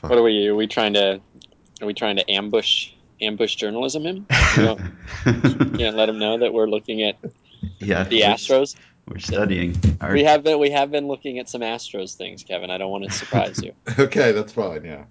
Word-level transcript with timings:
What 0.00 0.12
are 0.18 0.22
we? 0.22 0.46
Are 0.48 0.54
we 0.54 0.66
trying 0.66 0.94
to? 0.94 1.20
Are 1.80 1.86
we 1.86 1.94
trying 1.94 2.16
to 2.16 2.30
ambush 2.30 2.90
ambush 3.20 3.56
journalism 3.56 4.04
him? 4.04 4.26
You 4.56 4.62
don't- 4.62 5.78
can't 5.78 5.96
let 5.96 6.08
him 6.08 6.18
know 6.18 6.38
that 6.38 6.52
we're 6.52 6.68
looking 6.68 7.02
at 7.02 7.16
yeah, 7.78 8.04
the 8.04 8.22
Astros. 8.22 8.76
We're 9.06 9.18
studying. 9.18 9.76
Our, 10.00 10.12
We 10.12 10.24
have 10.24 10.42
been 10.42 10.58
we 10.58 10.70
have 10.70 10.90
been 10.90 11.06
looking 11.08 11.38
at 11.38 11.48
some 11.48 11.60
Astros 11.62 12.14
things, 12.14 12.42
Kevin. 12.44 12.70
I 12.70 12.78
don't 12.78 12.90
want 12.90 13.04
to 13.04 13.10
surprise 13.10 13.60
you. 13.62 13.72
Okay, 13.98 14.32
that's 14.32 14.52
fine. 14.52 14.84
Yeah, 14.84 15.04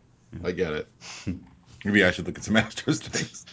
I 0.43 0.51
get 0.51 0.73
it. 0.73 0.87
Maybe 1.85 2.03
I 2.03 2.11
should 2.11 2.25
look 2.27 2.37
at 2.37 2.43
some 2.43 2.55
Astros 2.55 2.99
things. 2.99 3.45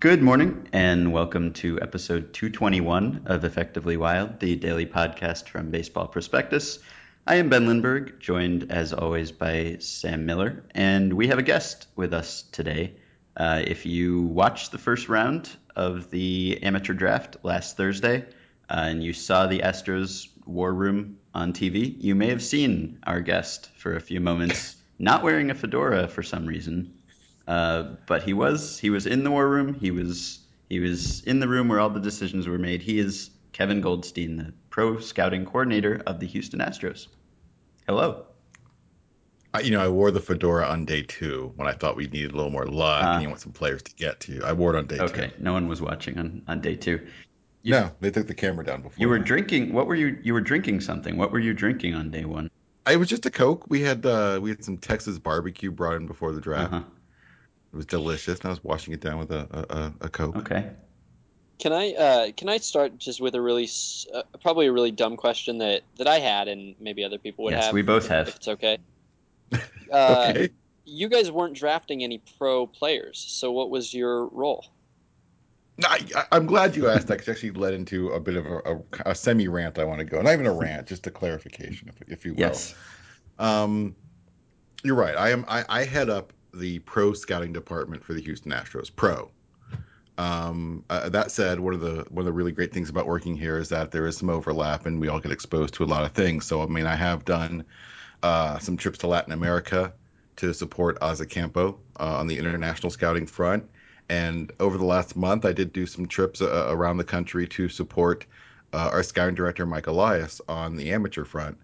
Good 0.00 0.22
morning, 0.22 0.68
and 0.72 1.12
welcome 1.12 1.52
to 1.54 1.80
episode 1.80 2.32
221 2.32 3.22
of 3.26 3.44
Effectively 3.44 3.96
Wild, 3.96 4.38
the 4.38 4.54
daily 4.54 4.86
podcast 4.86 5.48
from 5.48 5.70
Baseball 5.70 6.06
Prospectus. 6.06 6.78
I 7.28 7.34
am 7.34 7.50
Ben 7.50 7.66
Lindbergh, 7.66 8.20
joined 8.20 8.72
as 8.72 8.94
always 8.94 9.32
by 9.32 9.76
Sam 9.80 10.24
Miller, 10.24 10.64
and 10.70 11.12
we 11.12 11.26
have 11.26 11.38
a 11.38 11.42
guest 11.42 11.86
with 11.94 12.14
us 12.14 12.44
today. 12.52 12.94
Uh, 13.36 13.62
if 13.66 13.84
you 13.84 14.22
watched 14.22 14.72
the 14.72 14.78
first 14.78 15.10
round 15.10 15.50
of 15.76 16.10
the 16.10 16.58
amateur 16.62 16.94
draft 16.94 17.36
last 17.42 17.76
Thursday 17.76 18.24
uh, 18.70 18.76
and 18.88 19.04
you 19.04 19.12
saw 19.12 19.46
the 19.46 19.58
Astros 19.58 20.28
war 20.46 20.72
room 20.72 21.18
on 21.34 21.52
TV, 21.52 22.02
you 22.02 22.14
may 22.14 22.30
have 22.30 22.42
seen 22.42 22.98
our 23.06 23.20
guest 23.20 23.68
for 23.76 23.94
a 23.94 24.00
few 24.00 24.20
moments 24.20 24.76
not 24.98 25.22
wearing 25.22 25.50
a 25.50 25.54
fedora 25.54 26.08
for 26.08 26.22
some 26.22 26.46
reason. 26.46 26.94
Uh, 27.46 27.96
but 28.06 28.22
he 28.22 28.32
was 28.32 28.78
he 28.78 28.88
was 28.88 29.06
in 29.06 29.22
the 29.22 29.30
war 29.30 29.46
room. 29.46 29.74
He 29.74 29.90
was 29.90 30.38
he 30.70 30.80
was 30.80 31.20
in 31.24 31.40
the 31.40 31.48
room 31.48 31.68
where 31.68 31.78
all 31.78 31.90
the 31.90 32.00
decisions 32.00 32.48
were 32.48 32.58
made. 32.58 32.80
He 32.80 32.98
is 32.98 33.28
Kevin 33.52 33.82
Goldstein, 33.82 34.38
the 34.38 34.52
pro 34.78 34.96
scouting 35.00 35.44
coordinator 35.44 36.00
of 36.06 36.20
the 36.20 36.26
Houston 36.28 36.60
Astros. 36.60 37.08
Hello. 37.88 38.26
I, 39.52 39.58
you 39.62 39.72
know, 39.72 39.80
I 39.80 39.88
wore 39.88 40.12
the 40.12 40.20
fedora 40.20 40.66
on 40.68 40.84
day 40.84 41.02
two 41.02 41.52
when 41.56 41.66
I 41.66 41.72
thought 41.72 41.96
we 41.96 42.06
needed 42.06 42.30
a 42.30 42.36
little 42.36 42.52
more 42.52 42.64
luck 42.64 43.02
Ah. 43.04 43.14
and 43.14 43.22
you 43.24 43.28
want 43.28 43.40
some 43.40 43.50
players 43.50 43.82
to 43.82 43.94
get 43.96 44.20
to. 44.20 44.40
I 44.44 44.52
wore 44.52 44.72
it 44.72 44.78
on 44.78 44.86
day 44.86 45.00
Okay, 45.00 45.32
no 45.40 45.52
one 45.52 45.66
was 45.66 45.82
watching 45.82 46.16
on, 46.16 46.42
on 46.46 46.60
day 46.60 46.76
two. 46.76 46.98
two. 46.98 47.06
No, 47.64 47.90
they 47.98 48.12
took 48.12 48.28
the 48.28 48.34
camera 48.36 48.64
down 48.64 48.82
before. 48.82 48.94
You 49.00 49.08
were 49.08 49.18
drinking. 49.18 49.72
What 49.72 49.88
were 49.88 49.96
you? 49.96 50.16
You 50.22 50.32
were 50.32 50.40
drinking 50.40 50.80
something. 50.80 51.16
What 51.16 51.32
were 51.32 51.40
you 51.40 51.54
drinking 51.54 51.96
on 51.96 52.12
day 52.12 52.24
one? 52.24 52.48
It 52.88 52.98
was 52.98 53.08
just 53.08 53.26
a 53.26 53.30
Coke. 53.32 53.68
We 53.68 53.80
had 53.80 54.06
uh, 54.06 54.38
we 54.40 54.50
had 54.50 54.62
some 54.64 54.78
Texas 54.78 55.18
barbecue 55.18 55.72
brought 55.72 55.96
in 55.96 56.06
before 56.06 56.30
the 56.30 56.40
draft. 56.40 56.72
Uh-huh. 56.72 56.84
It 57.72 57.76
was 57.76 57.84
delicious, 57.84 58.38
and 58.38 58.46
I 58.46 58.50
was 58.50 58.62
washing 58.62 58.94
it 58.94 59.00
down 59.00 59.18
with 59.18 59.32
a, 59.32 59.92
a, 60.00 60.06
a 60.06 60.08
Coke. 60.08 60.36
Okay. 60.36 60.70
Can 61.58 61.72
I 61.72 61.92
uh, 61.92 62.32
can 62.36 62.48
I 62.48 62.58
start 62.58 62.98
just 62.98 63.20
with 63.20 63.34
a 63.34 63.40
really 63.40 63.68
uh, 64.14 64.22
probably 64.42 64.66
a 64.66 64.72
really 64.72 64.92
dumb 64.92 65.16
question 65.16 65.58
that 65.58 65.82
that 65.96 66.06
I 66.06 66.18
had 66.20 66.48
and 66.48 66.74
maybe 66.80 67.04
other 67.04 67.18
people 67.18 67.44
would 67.44 67.52
yes, 67.52 67.64
have 67.66 67.74
we 67.74 67.82
both 67.82 68.04
if 68.04 68.10
have. 68.10 68.28
it's 68.28 68.48
okay. 68.48 68.78
Uh, 69.90 70.26
okay. 70.36 70.50
You 70.84 71.08
guys 71.08 71.30
weren't 71.30 71.56
drafting 71.56 72.04
any 72.04 72.20
pro 72.36 72.66
players, 72.66 73.18
so 73.26 73.50
what 73.52 73.70
was 73.70 73.94
your 73.94 74.26
role? 74.26 74.66
I, 75.82 76.24
I'm 76.30 76.44
glad 76.44 76.76
you 76.76 76.88
asked 76.88 77.06
that 77.06 77.18
'cause 77.18 77.28
it 77.28 77.30
actually 77.30 77.52
led 77.52 77.72
into 77.72 78.10
a 78.10 78.20
bit 78.20 78.36
of 78.36 78.44
a, 78.46 78.58
a, 78.58 78.78
a 79.06 79.14
semi 79.14 79.48
rant. 79.48 79.78
I 79.78 79.84
want 79.84 80.00
to 80.00 80.04
go, 80.04 80.20
not 80.20 80.34
even 80.34 80.46
a 80.46 80.52
rant, 80.52 80.88
just 80.88 81.06
a 81.06 81.10
clarification, 81.10 81.88
if, 81.88 82.08
if 82.08 82.24
you 82.26 82.32
will. 82.34 82.40
Yes. 82.40 82.74
Um, 83.38 83.94
you're 84.84 84.94
right. 84.96 85.16
I 85.16 85.30
am. 85.30 85.44
I, 85.48 85.64
I 85.68 85.84
head 85.84 86.10
up 86.10 86.32
the 86.52 86.80
pro 86.80 87.12
scouting 87.12 87.52
department 87.52 88.04
for 88.04 88.12
the 88.12 88.20
Houston 88.20 88.52
Astros. 88.52 88.94
Pro. 88.94 89.30
Um, 90.18 90.84
uh, 90.90 91.08
that 91.10 91.30
said, 91.30 91.60
one 91.60 91.74
of 91.74 91.80
the 91.80 92.04
one 92.10 92.18
of 92.18 92.24
the 92.26 92.32
really 92.32 92.50
great 92.50 92.72
things 92.72 92.90
about 92.90 93.06
working 93.06 93.36
here 93.36 93.56
is 93.56 93.68
that 93.68 93.92
there 93.92 94.06
is 94.06 94.16
some 94.16 94.28
overlap, 94.28 94.84
and 94.84 95.00
we 95.00 95.06
all 95.08 95.20
get 95.20 95.30
exposed 95.30 95.74
to 95.74 95.84
a 95.84 95.86
lot 95.86 96.04
of 96.04 96.12
things. 96.12 96.44
So, 96.44 96.60
I 96.60 96.66
mean, 96.66 96.86
I 96.86 96.96
have 96.96 97.24
done 97.24 97.64
uh, 98.22 98.58
some 98.58 98.76
trips 98.76 98.98
to 98.98 99.06
Latin 99.06 99.32
America 99.32 99.92
to 100.36 100.52
support 100.52 100.98
Oz 101.00 101.20
Ocampo 101.20 101.78
uh, 102.00 102.16
on 102.16 102.26
the 102.26 102.36
international 102.36 102.90
scouting 102.90 103.26
front, 103.26 103.64
and 104.08 104.50
over 104.58 104.76
the 104.76 104.84
last 104.84 105.14
month, 105.14 105.44
I 105.44 105.52
did 105.52 105.72
do 105.72 105.86
some 105.86 106.06
trips 106.06 106.42
uh, 106.42 106.66
around 106.68 106.96
the 106.96 107.04
country 107.04 107.46
to 107.48 107.68
support 107.68 108.26
uh, 108.72 108.90
our 108.92 109.04
scouting 109.04 109.36
director 109.36 109.66
Mike 109.66 109.86
Elias 109.86 110.40
on 110.48 110.76
the 110.76 110.92
amateur 110.92 111.24
front. 111.24 111.56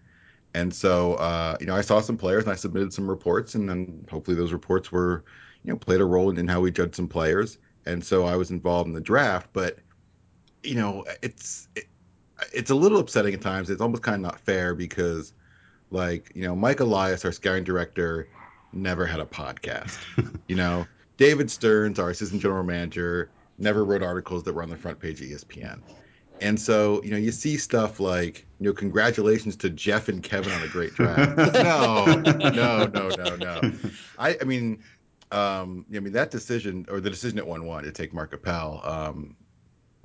And 0.55 0.73
so, 0.73 1.15
uh, 1.15 1.57
you 1.59 1.67
know, 1.67 1.75
I 1.75 1.81
saw 1.81 2.01
some 2.01 2.17
players 2.17 2.45
and 2.45 2.53
I 2.53 2.57
submitted 2.57 2.93
some 2.93 3.11
reports, 3.11 3.57
and 3.57 3.69
then 3.69 4.07
hopefully 4.09 4.37
those 4.37 4.53
reports 4.53 4.93
were, 4.93 5.25
you 5.65 5.73
know, 5.73 5.79
played 5.79 6.01
a 6.01 6.05
role 6.05 6.31
in, 6.31 6.39
in 6.39 6.47
how 6.47 6.61
we 6.61 6.71
judged 6.71 6.95
some 6.95 7.09
players. 7.09 7.59
And 7.87 8.05
so 8.05 8.25
I 8.25 8.37
was 8.37 8.51
involved 8.51 8.89
in 8.89 8.95
the 8.95 9.01
draft, 9.01 9.51
but 9.53 9.79
you 10.63 10.75
know, 10.75 11.05
it's 11.23 11.69
it, 11.75 11.85
it's 12.53 12.71
a 12.71 12.75
little 12.75 12.99
upsetting 12.99 13.35
at 13.35 13.41
times. 13.41 13.71
It's 13.71 13.81
almost 13.81 14.03
kind 14.03 14.17
of 14.17 14.21
not 14.21 14.41
fair 14.41 14.75
because, 14.75 15.33
like, 15.91 16.33
you 16.35 16.43
know, 16.43 16.57
Mike 16.57 16.81
Elias, 16.81 17.25
our 17.25 17.33
scouting 17.33 17.65
director, 17.65 18.29
never 18.73 19.07
had 19.07 19.21
a 19.21 19.27
podcast. 19.27 19.99
you 20.49 20.57
know, 20.57 20.87
David 21.17 21.51
Stearns, 21.51 21.99
our 21.99 22.11
assistant 22.11 22.43
general 22.43 22.65
manager, 22.65 23.31
never 23.59 23.85
wrote 23.85 24.03
articles 24.03 24.43
that 24.45 24.55
were 24.55 24.63
on 24.63 24.71
the 24.71 24.77
front 24.77 24.99
page 24.99 25.21
of 25.21 25.29
ESPN. 25.29 25.81
And 26.41 26.61
so, 26.61 27.01
you 27.05 27.11
know, 27.11 27.17
you 27.17 27.31
see 27.31 27.57
stuff 27.57 28.01
like, 28.01 28.45
you 28.59 28.67
know, 28.67 28.73
congratulations 28.73 29.55
to 29.57 29.71
Jeff 29.71 30.09
and 30.09 30.23
Kevin 30.23 30.53
on 30.53 30.63
a 30.63 30.69
great 30.69 30.93
draft. 30.95 31.37
no, 31.55 32.05
no, 32.17 32.87
no, 32.87 33.09
no, 33.09 33.37
no. 33.37 33.73
I, 34.19 34.37
I 34.41 34.45
mean, 34.45 34.83
um, 35.35 35.85
I 35.95 36.01
mean 36.01 36.13
that 36.13 36.31
decision 36.31 36.87
or 36.89 37.01
the 37.01 37.11
decision 37.11 37.39
at 37.39 37.47
one 37.47 37.67
one 37.67 37.85
to 37.85 37.93
take 37.93 38.15
Mark 38.15 38.33
Appel. 38.33 38.81
Um, 38.85 39.37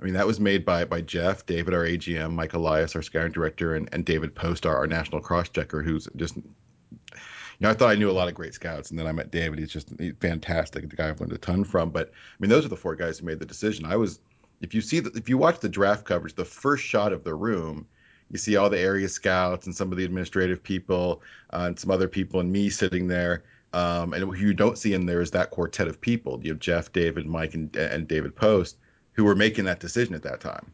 I 0.00 0.04
mean 0.04 0.14
that 0.14 0.26
was 0.26 0.40
made 0.40 0.64
by 0.64 0.84
by 0.84 1.00
Jeff, 1.00 1.46
David, 1.46 1.72
our 1.72 1.84
AGM, 1.84 2.32
Mike 2.32 2.54
Elias, 2.54 2.96
our 2.96 3.02
scouting 3.02 3.32
director, 3.32 3.74
and, 3.74 3.88
and 3.92 4.04
David 4.04 4.34
Post, 4.34 4.66
our, 4.66 4.76
our 4.76 4.86
national 4.86 5.20
cross 5.20 5.48
checker, 5.48 5.82
who's 5.82 6.08
just. 6.16 6.36
You 6.36 7.66
know, 7.66 7.70
I 7.72 7.74
thought 7.74 7.90
I 7.90 7.94
knew 7.94 8.10
a 8.10 8.12
lot 8.12 8.28
of 8.28 8.34
great 8.34 8.54
scouts, 8.54 8.88
and 8.88 8.98
then 8.98 9.06
I 9.06 9.12
met 9.12 9.30
David. 9.30 9.58
He's 9.58 9.70
just 9.70 9.90
he's 9.98 10.14
fantastic, 10.18 10.88
the 10.88 10.96
guy 10.96 11.10
I've 11.10 11.20
learned 11.20 11.34
a 11.34 11.38
ton 11.38 11.62
from. 11.62 11.90
But 11.90 12.08
I 12.08 12.36
mean, 12.40 12.48
those 12.48 12.64
are 12.64 12.70
the 12.70 12.76
four 12.76 12.96
guys 12.96 13.18
who 13.18 13.26
made 13.26 13.38
the 13.38 13.44
decision. 13.44 13.84
I 13.84 13.96
was, 13.96 14.18
if 14.62 14.74
you 14.74 14.80
see, 14.80 15.00
the, 15.00 15.10
if 15.10 15.28
you 15.28 15.36
watch 15.36 15.60
the 15.60 15.68
draft 15.68 16.06
coverage, 16.06 16.34
the 16.34 16.44
first 16.44 16.82
shot 16.84 17.12
of 17.12 17.22
the 17.22 17.34
room, 17.34 17.86
you 18.30 18.38
see 18.38 18.56
all 18.56 18.70
the 18.70 18.80
area 18.80 19.10
scouts 19.10 19.66
and 19.66 19.76
some 19.76 19.92
of 19.92 19.98
the 19.98 20.06
administrative 20.06 20.62
people 20.62 21.20
uh, 21.52 21.64
and 21.66 21.78
some 21.78 21.90
other 21.90 22.08
people, 22.08 22.40
and 22.40 22.50
me 22.50 22.70
sitting 22.70 23.08
there. 23.08 23.44
Um, 23.72 24.14
and 24.14 24.26
what 24.26 24.38
you 24.38 24.52
don't 24.52 24.76
see 24.76 24.94
in 24.94 25.06
there 25.06 25.20
is 25.20 25.30
that 25.30 25.50
quartet 25.50 25.88
of 25.88 26.00
people. 26.00 26.40
You 26.42 26.50
have 26.52 26.58
Jeff, 26.58 26.92
David, 26.92 27.26
Mike, 27.26 27.54
and, 27.54 27.74
and 27.76 28.08
David 28.08 28.34
Post, 28.34 28.76
who 29.12 29.24
were 29.24 29.36
making 29.36 29.64
that 29.66 29.80
decision 29.80 30.14
at 30.14 30.22
that 30.22 30.40
time. 30.40 30.72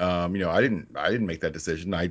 Um, 0.00 0.34
you 0.34 0.42
know, 0.42 0.50
I 0.50 0.60
didn't, 0.60 0.88
I 0.96 1.10
didn't 1.10 1.26
make 1.26 1.40
that 1.40 1.52
decision. 1.52 1.92
I 1.92 2.10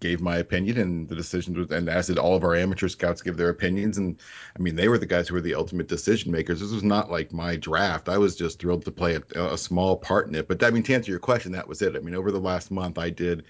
gave 0.00 0.20
my 0.20 0.38
opinion, 0.38 0.78
and 0.78 1.08
the 1.08 1.14
decision 1.14 1.54
was, 1.54 1.70
and 1.70 1.88
as 1.88 2.08
did 2.08 2.18
all 2.18 2.34
of 2.34 2.42
our 2.42 2.56
amateur 2.56 2.88
scouts 2.88 3.22
give 3.22 3.36
their 3.36 3.50
opinions. 3.50 3.98
And 3.98 4.20
I 4.58 4.62
mean, 4.62 4.74
they 4.74 4.88
were 4.88 4.98
the 4.98 5.06
guys 5.06 5.28
who 5.28 5.34
were 5.34 5.40
the 5.40 5.54
ultimate 5.54 5.88
decision 5.88 6.32
makers. 6.32 6.60
This 6.60 6.72
was 6.72 6.82
not 6.82 7.10
like 7.10 7.32
my 7.32 7.56
draft. 7.56 8.08
I 8.08 8.18
was 8.18 8.34
just 8.34 8.58
thrilled 8.58 8.84
to 8.86 8.90
play 8.90 9.16
a, 9.16 9.44
a 9.44 9.58
small 9.58 9.96
part 9.96 10.26
in 10.26 10.34
it. 10.34 10.48
But 10.48 10.62
I 10.64 10.70
mean, 10.70 10.82
to 10.84 10.94
answer 10.94 11.10
your 11.10 11.20
question, 11.20 11.52
that 11.52 11.68
was 11.68 11.82
it. 11.82 11.94
I 11.94 12.00
mean, 12.00 12.14
over 12.14 12.32
the 12.32 12.40
last 12.40 12.70
month, 12.70 12.98
I 12.98 13.10
did 13.10 13.44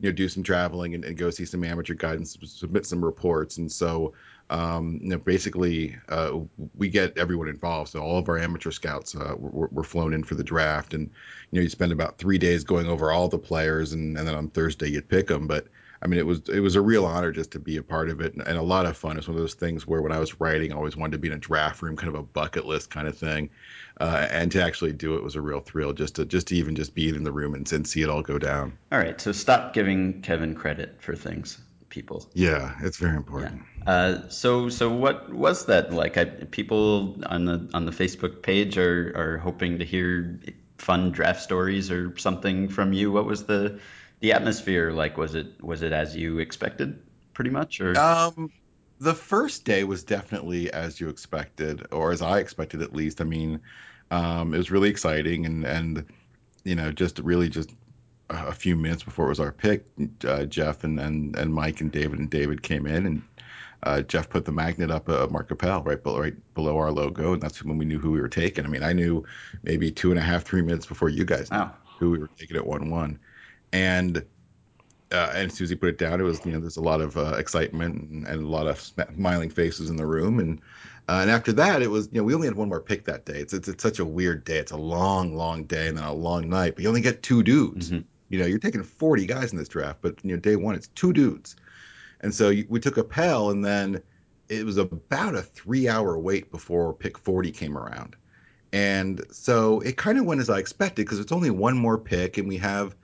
you 0.00 0.10
know 0.10 0.14
do 0.14 0.28
some 0.28 0.42
traveling 0.42 0.94
and, 0.94 1.04
and 1.04 1.16
go 1.16 1.30
see 1.30 1.44
some 1.44 1.64
amateur 1.64 1.94
guidance 1.94 2.36
submit 2.44 2.86
some 2.86 3.04
reports. 3.04 3.56
And 3.58 3.70
so 3.70 4.12
um, 4.50 4.98
you 5.02 5.08
know 5.08 5.18
basically 5.18 5.96
uh, 6.08 6.38
we 6.76 6.88
get 6.88 7.16
everyone 7.18 7.48
involved. 7.48 7.90
So 7.90 8.00
all 8.00 8.18
of 8.18 8.28
our 8.28 8.38
amateur 8.38 8.70
scouts 8.70 9.16
uh, 9.16 9.34
were, 9.36 9.68
were 9.68 9.84
flown 9.84 10.12
in 10.12 10.24
for 10.24 10.34
the 10.34 10.44
draft. 10.44 10.94
And 10.94 11.10
you 11.50 11.58
know 11.58 11.62
you 11.62 11.68
spend 11.68 11.92
about 11.92 12.18
three 12.18 12.38
days 12.38 12.64
going 12.64 12.86
over 12.86 13.10
all 13.10 13.28
the 13.28 13.38
players. 13.38 13.92
And, 13.92 14.16
and 14.16 14.26
then 14.26 14.34
on 14.34 14.48
thursday 14.50 14.88
you'd 14.88 15.08
pick 15.08 15.28
them 15.28 15.46
but 15.46 15.66
I 16.06 16.08
mean, 16.08 16.20
it 16.20 16.26
was 16.26 16.48
it 16.48 16.60
was 16.60 16.76
a 16.76 16.80
real 16.80 17.04
honor 17.04 17.32
just 17.32 17.50
to 17.50 17.58
be 17.58 17.78
a 17.78 17.82
part 17.82 18.10
of 18.10 18.20
it 18.20 18.32
and, 18.34 18.46
and 18.46 18.56
a 18.56 18.62
lot 18.62 18.86
of 18.86 18.96
fun. 18.96 19.18
It's 19.18 19.26
one 19.26 19.36
of 19.36 19.40
those 19.40 19.54
things 19.54 19.88
where 19.88 20.00
when 20.00 20.12
I 20.12 20.20
was 20.20 20.40
writing, 20.40 20.72
I 20.72 20.76
always 20.76 20.96
wanted 20.96 21.10
to 21.12 21.18
be 21.18 21.26
in 21.26 21.34
a 21.34 21.38
draft 21.38 21.82
room, 21.82 21.96
kind 21.96 22.08
of 22.08 22.14
a 22.14 22.22
bucket 22.22 22.64
list 22.64 22.90
kind 22.90 23.08
of 23.08 23.18
thing, 23.18 23.50
uh, 24.00 24.28
and 24.30 24.52
to 24.52 24.62
actually 24.62 24.92
do 24.92 25.16
it 25.16 25.24
was 25.24 25.34
a 25.34 25.40
real 25.40 25.58
thrill. 25.58 25.92
Just 25.92 26.14
to 26.14 26.24
just 26.24 26.46
to 26.46 26.54
even 26.54 26.76
just 26.76 26.94
be 26.94 27.08
in 27.08 27.24
the 27.24 27.32
room 27.32 27.54
and, 27.54 27.72
and 27.72 27.84
see 27.88 28.02
it 28.02 28.08
all 28.08 28.22
go 28.22 28.38
down. 28.38 28.78
All 28.92 29.00
right. 29.00 29.20
So 29.20 29.32
stop 29.32 29.74
giving 29.74 30.22
Kevin 30.22 30.54
credit 30.54 31.02
for 31.02 31.16
things, 31.16 31.58
people. 31.88 32.30
Yeah, 32.34 32.76
it's 32.82 32.98
very 32.98 33.16
important. 33.16 33.62
Uh, 33.84 34.28
so 34.28 34.68
so 34.68 34.88
what 34.88 35.32
was 35.34 35.66
that 35.66 35.92
like? 35.92 36.16
I, 36.16 36.26
people 36.26 37.20
on 37.26 37.46
the 37.46 37.68
on 37.74 37.84
the 37.84 37.90
Facebook 37.90 38.42
page 38.42 38.78
are 38.78 39.12
are 39.16 39.38
hoping 39.38 39.80
to 39.80 39.84
hear 39.84 40.38
fun 40.78 41.10
draft 41.10 41.42
stories 41.42 41.90
or 41.90 42.16
something 42.16 42.68
from 42.68 42.92
you. 42.92 43.10
What 43.10 43.26
was 43.26 43.46
the 43.46 43.80
the 44.20 44.32
atmosphere 44.32 44.92
like? 44.92 45.16
Was 45.16 45.34
it 45.34 45.62
was 45.62 45.82
it 45.82 45.92
as 45.92 46.16
you 46.16 46.38
expected, 46.38 47.02
pretty 47.34 47.50
much, 47.50 47.80
or 47.80 47.94
Um, 47.94 48.50
the 48.98 49.14
first 49.14 49.64
day 49.64 49.84
was 49.84 50.04
definitely 50.04 50.70
as 50.72 51.00
you 51.00 51.08
expected, 51.08 51.86
or 51.92 52.12
as 52.12 52.22
I 52.22 52.38
expected 52.40 52.82
at 52.82 52.94
least. 52.94 53.20
I 53.20 53.24
mean, 53.24 53.60
um, 54.10 54.54
it 54.54 54.58
was 54.58 54.70
really 54.70 54.90
exciting, 54.90 55.46
and 55.46 55.64
and 55.64 56.04
you 56.64 56.74
know, 56.74 56.92
just 56.92 57.18
really 57.20 57.48
just 57.48 57.70
a 58.30 58.52
few 58.54 58.76
minutes 58.76 59.04
before 59.04 59.26
it 59.26 59.30
was 59.30 59.40
our 59.40 59.52
pick, 59.52 59.86
uh, 60.26 60.44
Jeff 60.46 60.84
and, 60.84 60.98
and 61.00 61.36
and 61.36 61.54
Mike 61.54 61.80
and 61.80 61.92
David 61.92 62.18
and 62.18 62.30
David 62.30 62.62
came 62.62 62.86
in, 62.86 63.06
and 63.06 63.22
uh, 63.84 64.02
Jeff 64.02 64.28
put 64.30 64.44
the 64.44 64.52
magnet 64.52 64.90
up 64.90 65.08
of 65.08 65.30
Mark 65.30 65.50
Appel 65.50 65.82
right 65.84 66.02
below 66.02 66.20
right 66.20 66.54
below 66.54 66.76
our 66.78 66.90
logo, 66.92 67.34
and 67.34 67.42
that's 67.42 67.62
when 67.64 67.78
we 67.78 67.84
knew 67.84 67.98
who 67.98 68.10
we 68.12 68.20
were 68.20 68.28
taking. 68.28 68.64
I 68.64 68.68
mean, 68.68 68.82
I 68.82 68.92
knew 68.92 69.24
maybe 69.62 69.90
two 69.92 70.10
and 70.10 70.18
a 70.18 70.22
half, 70.22 70.44
three 70.44 70.62
minutes 70.62 70.86
before 70.86 71.08
you 71.08 71.24
guys 71.24 71.52
knew 71.52 71.58
Wow. 71.58 71.74
who 71.98 72.10
we 72.10 72.18
were 72.18 72.30
taking 72.38 72.56
at 72.56 72.66
one 72.66 72.90
one, 72.90 73.18
and 73.76 74.24
uh, 75.12 75.30
and 75.34 75.50
as 75.50 75.54
soon 75.54 75.66
as 75.66 75.70
he 75.70 75.76
put 75.76 75.90
it 75.90 75.98
down, 75.98 76.18
it 76.18 76.24
was 76.24 76.44
you 76.44 76.52
know 76.52 76.58
there's 76.58 76.78
a 76.78 76.82
lot 76.82 77.00
of 77.00 77.16
uh, 77.16 77.34
excitement 77.36 78.10
and, 78.10 78.26
and, 78.26 78.42
a 78.42 78.46
lot 78.46 78.66
of 78.66 78.80
smiling 78.80 79.50
faces 79.50 79.90
in 79.90 79.96
the 79.96 80.06
room, 80.06 80.40
and 80.40 80.60
uh, 81.08 81.18
and 81.20 81.30
after 81.30 81.52
that, 81.52 81.82
it 81.82 81.90
was 81.90 82.08
you 82.10 82.18
know 82.20 82.24
we 82.24 82.34
only 82.34 82.46
had 82.46 82.56
one 82.56 82.68
more 82.68 82.80
pick 82.80 83.04
that 83.04 83.26
day. 83.26 83.38
It's, 83.38 83.52
it's 83.52 83.68
it's 83.68 83.82
such 83.82 83.98
a 83.98 84.04
weird 84.04 84.44
day. 84.44 84.56
It's 84.56 84.72
a 84.72 84.76
long, 84.76 85.36
long 85.36 85.64
day 85.64 85.88
and 85.88 85.98
then 85.98 86.04
a 86.04 86.12
long 86.12 86.48
night, 86.48 86.74
but 86.74 86.82
you 86.82 86.88
only 86.88 87.02
get 87.02 87.22
two 87.22 87.42
dudes. 87.42 87.90
Mm-hmm. 87.90 88.02
You 88.28 88.40
know, 88.40 88.46
you're 88.46 88.58
taking 88.58 88.82
40 88.82 89.26
guys 89.26 89.52
in 89.52 89.58
this 89.58 89.68
draft, 89.68 89.98
but 90.00 90.16
you 90.24 90.32
know 90.32 90.38
day 90.38 90.56
one 90.56 90.74
it's 90.74 90.88
two 90.88 91.12
dudes, 91.12 91.54
and 92.22 92.34
so 92.34 92.48
you, 92.48 92.66
we 92.68 92.80
took 92.80 92.96
Appel, 92.96 93.50
and 93.50 93.64
then 93.64 94.02
it 94.48 94.64
was 94.64 94.78
about 94.78 95.34
a 95.34 95.42
three 95.42 95.86
hour 95.86 96.18
wait 96.18 96.50
before 96.50 96.94
pick 96.94 97.18
40 97.18 97.52
came 97.52 97.76
around. 97.76 98.16
And 98.72 99.24
so 99.30 99.80
it 99.80 99.96
kind 99.96 100.18
of 100.18 100.24
went 100.24 100.40
as 100.40 100.50
I 100.50 100.58
expected 100.58 101.06
because 101.06 101.20
it's 101.20 101.32
only 101.32 101.50
one 101.50 101.76
more 101.76 101.98
pick, 101.98 102.38
and 102.38 102.48
we 102.48 102.56
have 102.56 102.96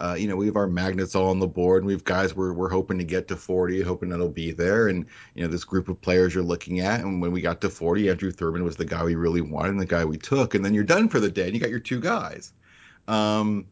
uh, 0.00 0.16
you 0.18 0.26
know, 0.26 0.34
we 0.34 0.46
have 0.46 0.56
our 0.56 0.66
magnets 0.66 1.14
all 1.14 1.30
on 1.30 1.38
the 1.38 1.46
board, 1.46 1.82
and 1.82 1.86
we've 1.86 2.02
guys 2.02 2.34
we're, 2.34 2.52
we're 2.52 2.68
hoping 2.68 2.98
to 2.98 3.04
get 3.04 3.28
to 3.28 3.36
40, 3.36 3.80
hoping 3.82 4.10
it'll 4.10 4.28
be 4.28 4.50
there. 4.50 4.88
And, 4.88 5.06
you 5.34 5.42
know, 5.42 5.48
this 5.48 5.64
group 5.64 5.88
of 5.88 6.00
players 6.00 6.34
you're 6.34 6.42
looking 6.42 6.80
at. 6.80 7.00
And 7.00 7.20
when 7.20 7.30
we 7.30 7.40
got 7.40 7.60
to 7.60 7.70
40, 7.70 8.10
Andrew 8.10 8.32
Thurman 8.32 8.64
was 8.64 8.76
the 8.76 8.84
guy 8.84 9.04
we 9.04 9.14
really 9.14 9.40
wanted 9.40 9.70
and 9.70 9.80
the 9.80 9.86
guy 9.86 10.04
we 10.04 10.16
took. 10.16 10.54
And 10.54 10.64
then 10.64 10.74
you're 10.74 10.82
done 10.82 11.08
for 11.08 11.20
the 11.20 11.30
day 11.30 11.44
and 11.44 11.54
you 11.54 11.60
got 11.60 11.70
your 11.70 11.78
two 11.78 12.00
guys. 12.00 12.52
Um, 13.06 13.66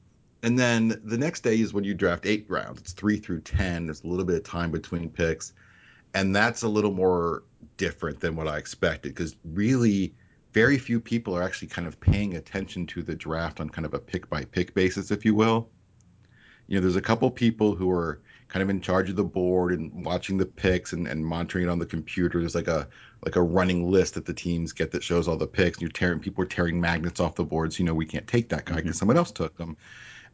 and 0.44 0.58
then 0.58 1.00
the 1.04 1.18
next 1.18 1.40
day 1.40 1.58
is 1.60 1.72
when 1.72 1.84
you 1.84 1.94
draft 1.94 2.24
eight 2.24 2.46
rounds. 2.48 2.80
It's 2.80 2.92
three 2.92 3.16
through 3.16 3.40
10. 3.40 3.86
There's 3.86 4.04
a 4.04 4.06
little 4.06 4.24
bit 4.24 4.36
of 4.36 4.44
time 4.44 4.70
between 4.70 5.10
picks. 5.10 5.52
And 6.14 6.34
that's 6.34 6.62
a 6.62 6.68
little 6.68 6.92
more 6.92 7.42
different 7.78 8.20
than 8.20 8.36
what 8.36 8.46
I 8.46 8.58
expected 8.58 9.14
because 9.14 9.34
really 9.44 10.14
very 10.52 10.78
few 10.78 11.00
people 11.00 11.36
are 11.36 11.42
actually 11.42 11.68
kind 11.68 11.88
of 11.88 11.98
paying 11.98 12.36
attention 12.36 12.86
to 12.88 13.02
the 13.02 13.14
draft 13.14 13.58
on 13.58 13.70
kind 13.70 13.86
of 13.86 13.94
a 13.94 13.98
pick 13.98 14.28
by 14.28 14.44
pick 14.44 14.74
basis, 14.74 15.10
if 15.10 15.24
you 15.24 15.34
will 15.34 15.68
you 16.66 16.76
know, 16.76 16.80
there's 16.80 16.96
a 16.96 17.02
couple 17.02 17.30
people 17.30 17.74
who 17.74 17.90
are 17.90 18.20
kind 18.52 18.62
of 18.62 18.68
in 18.68 18.82
charge 18.82 19.08
of 19.08 19.16
the 19.16 19.24
board 19.24 19.72
and 19.72 20.04
watching 20.04 20.36
the 20.36 20.44
picks 20.44 20.92
and, 20.92 21.08
and 21.08 21.24
monitoring 21.24 21.64
it 21.64 21.70
on 21.70 21.78
the 21.78 21.86
computer. 21.86 22.38
There's 22.38 22.54
like 22.54 22.68
a 22.68 22.86
like 23.24 23.36
a 23.36 23.42
running 23.42 23.90
list 23.90 24.14
that 24.14 24.26
the 24.26 24.34
teams 24.34 24.72
get 24.72 24.90
that 24.92 25.02
shows 25.02 25.26
all 25.26 25.38
the 25.38 25.46
picks. 25.46 25.78
And 25.78 25.82
you're 25.82 25.90
tearing 25.90 26.20
people 26.20 26.44
are 26.44 26.46
tearing 26.46 26.80
magnets 26.80 27.18
off 27.18 27.34
the 27.34 27.44
boards. 27.44 27.76
So, 27.76 27.80
you 27.80 27.86
know, 27.86 27.94
we 27.94 28.04
can't 28.04 28.26
take 28.26 28.50
that 28.50 28.66
guy 28.66 28.76
because 28.76 28.90
mm-hmm. 28.90 28.98
someone 28.98 29.16
else 29.16 29.30
took 29.30 29.56
them. 29.56 29.76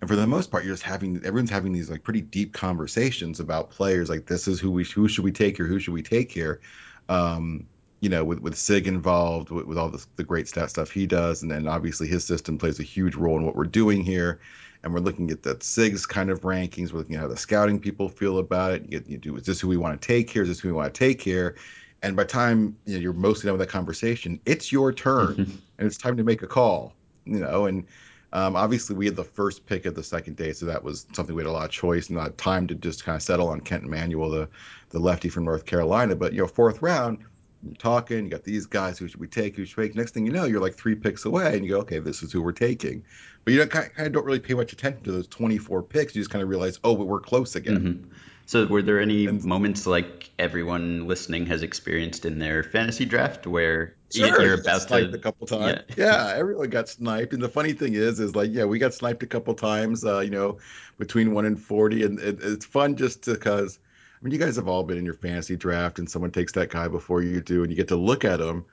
And 0.00 0.10
for 0.10 0.16
the 0.16 0.26
most 0.26 0.50
part, 0.50 0.64
you're 0.64 0.74
just 0.74 0.82
having 0.82 1.16
everyone's 1.24 1.50
having 1.50 1.72
these 1.72 1.90
like 1.90 2.02
pretty 2.02 2.20
deep 2.20 2.52
conversations 2.52 3.38
about 3.38 3.70
players. 3.70 4.08
Like 4.08 4.26
this 4.26 4.48
is 4.48 4.58
who 4.58 4.72
we 4.72 4.84
who 4.84 5.06
should 5.06 5.24
we 5.24 5.32
take 5.32 5.56
here? 5.56 5.66
Who 5.66 5.78
should 5.78 5.94
we 5.94 6.02
take 6.02 6.32
here? 6.32 6.60
Um, 7.08 7.66
you 8.00 8.08
know, 8.08 8.24
with 8.24 8.40
with 8.40 8.56
Sig 8.56 8.88
involved, 8.88 9.50
with, 9.50 9.66
with 9.66 9.78
all 9.78 9.90
the, 9.90 10.04
the 10.16 10.24
great 10.24 10.48
stat 10.48 10.70
stuff 10.70 10.90
he 10.90 11.06
does, 11.06 11.42
and 11.42 11.50
then 11.50 11.68
obviously 11.68 12.08
his 12.08 12.24
system 12.24 12.58
plays 12.58 12.80
a 12.80 12.84
huge 12.84 13.14
role 13.14 13.38
in 13.38 13.44
what 13.44 13.54
we're 13.54 13.64
doing 13.64 14.02
here 14.02 14.40
and 14.88 14.94
we're 14.94 15.00
looking 15.00 15.30
at 15.30 15.42
that 15.42 15.62
Sig's 15.62 16.06
kind 16.06 16.30
of 16.30 16.40
rankings. 16.40 16.92
We're 16.92 17.00
looking 17.00 17.16
at 17.16 17.20
how 17.20 17.28
the 17.28 17.36
scouting 17.36 17.78
people 17.78 18.08
feel 18.08 18.38
about 18.38 18.72
it. 18.72 18.90
You, 18.90 19.04
you 19.06 19.18
do 19.18 19.36
is 19.36 19.44
this 19.44 19.60
who 19.60 19.68
we 19.68 19.76
want 19.76 20.00
to 20.00 20.06
take 20.06 20.30
here? 20.30 20.42
Is 20.42 20.48
this 20.48 20.60
who 20.60 20.68
we 20.68 20.72
want 20.72 20.92
to 20.92 20.98
take 20.98 21.20
here? 21.20 21.56
And 22.02 22.16
by 22.16 22.22
the 22.22 22.28
time 22.30 22.76
you 22.86 22.94
know, 22.94 23.00
you're 23.00 23.12
mostly 23.12 23.48
done 23.48 23.58
with 23.58 23.66
that 23.66 23.72
conversation, 23.72 24.40
it's 24.46 24.72
your 24.72 24.92
turn, 24.92 25.34
and 25.78 25.86
it's 25.86 25.98
time 25.98 26.16
to 26.16 26.24
make 26.24 26.42
a 26.42 26.46
call. 26.46 26.94
You 27.26 27.40
know, 27.40 27.66
and 27.66 27.84
um, 28.32 28.56
obviously 28.56 28.96
we 28.96 29.04
had 29.04 29.16
the 29.16 29.24
first 29.24 29.66
pick 29.66 29.84
of 29.84 29.94
the 29.94 30.02
second 30.02 30.36
day, 30.36 30.54
so 30.54 30.64
that 30.64 30.82
was 30.82 31.06
something 31.12 31.36
we 31.36 31.42
had 31.42 31.48
a 31.48 31.52
lot 31.52 31.66
of 31.66 31.70
choice 31.70 32.08
and 32.08 32.16
not 32.16 32.38
time 32.38 32.66
to 32.68 32.74
just 32.74 33.04
kind 33.04 33.16
of 33.16 33.22
settle 33.22 33.48
on 33.48 33.60
Kent 33.60 33.84
Emanuel, 33.84 34.30
the 34.30 34.48
the 34.88 34.98
lefty 34.98 35.28
from 35.28 35.44
North 35.44 35.66
Carolina. 35.66 36.16
But 36.16 36.32
you 36.32 36.40
know, 36.40 36.46
fourth 36.46 36.80
round, 36.80 37.18
you're 37.62 37.74
talking, 37.74 38.24
you 38.24 38.30
got 38.30 38.44
these 38.44 38.66
guys, 38.66 38.98
who 38.98 39.08
should 39.08 39.20
we 39.20 39.26
take? 39.26 39.56
Who 39.56 39.64
should 39.64 39.76
we 39.76 39.88
take? 39.88 39.96
Next 39.96 40.12
thing 40.12 40.24
you 40.24 40.32
know, 40.32 40.44
you're 40.44 40.60
like 40.60 40.76
three 40.76 40.94
picks 40.94 41.24
away, 41.24 41.56
and 41.56 41.64
you 41.64 41.72
go, 41.72 41.80
okay, 41.80 41.98
this 41.98 42.22
is 42.22 42.32
who 42.32 42.40
we're 42.40 42.52
taking. 42.52 43.04
But 43.48 43.54
you 43.54 43.60
don't, 43.60 43.70
kind 43.70 44.06
of 44.06 44.12
don't 44.12 44.26
really 44.26 44.40
pay 44.40 44.52
much 44.52 44.74
attention 44.74 45.04
to 45.04 45.12
those 45.12 45.26
24 45.26 45.82
picks. 45.84 46.14
You 46.14 46.20
just 46.20 46.30
kind 46.30 46.42
of 46.42 46.50
realize, 46.50 46.78
oh, 46.84 46.94
but 46.94 47.06
we're 47.06 47.18
close 47.18 47.56
again. 47.56 47.80
Mm-hmm. 47.80 48.10
So, 48.44 48.66
were 48.66 48.82
there 48.82 49.00
any 49.00 49.24
and, 49.24 49.42
moments 49.42 49.86
like 49.86 50.28
everyone 50.38 51.08
listening 51.08 51.46
has 51.46 51.62
experienced 51.62 52.26
in 52.26 52.38
their 52.40 52.62
fantasy 52.62 53.06
draft 53.06 53.46
where 53.46 53.94
sure, 54.12 54.42
you're 54.42 54.60
about 54.60 54.82
sniped 54.82 55.12
to 55.12 55.18
a 55.18 55.22
couple 55.22 55.46
times? 55.46 55.80
Yeah. 55.96 56.04
yeah. 56.04 56.34
everyone 56.36 56.68
got 56.68 56.90
sniped. 56.90 57.32
And 57.32 57.40
the 57.40 57.48
funny 57.48 57.72
thing 57.72 57.94
is, 57.94 58.20
is 58.20 58.36
like, 58.36 58.50
yeah, 58.52 58.66
we 58.66 58.78
got 58.78 58.92
sniped 58.92 59.22
a 59.22 59.26
couple 59.26 59.54
times. 59.54 60.04
Uh, 60.04 60.18
you 60.18 60.30
know, 60.30 60.58
between 60.98 61.32
one 61.32 61.46
and 61.46 61.58
40, 61.58 62.04
and 62.04 62.18
it, 62.18 62.40
it's 62.42 62.66
fun 62.66 62.96
just 62.96 63.24
because 63.24 63.78
I 64.20 64.24
mean, 64.26 64.34
you 64.34 64.38
guys 64.38 64.56
have 64.56 64.68
all 64.68 64.82
been 64.82 64.98
in 64.98 65.06
your 65.06 65.14
fantasy 65.14 65.56
draft, 65.56 65.98
and 65.98 66.10
someone 66.10 66.32
takes 66.32 66.52
that 66.52 66.68
guy 66.68 66.88
before 66.88 67.22
you 67.22 67.40
do, 67.40 67.62
and 67.62 67.70
you 67.70 67.76
get 67.76 67.88
to 67.88 67.96
look 67.96 68.26
at 68.26 68.42
him. 68.42 68.66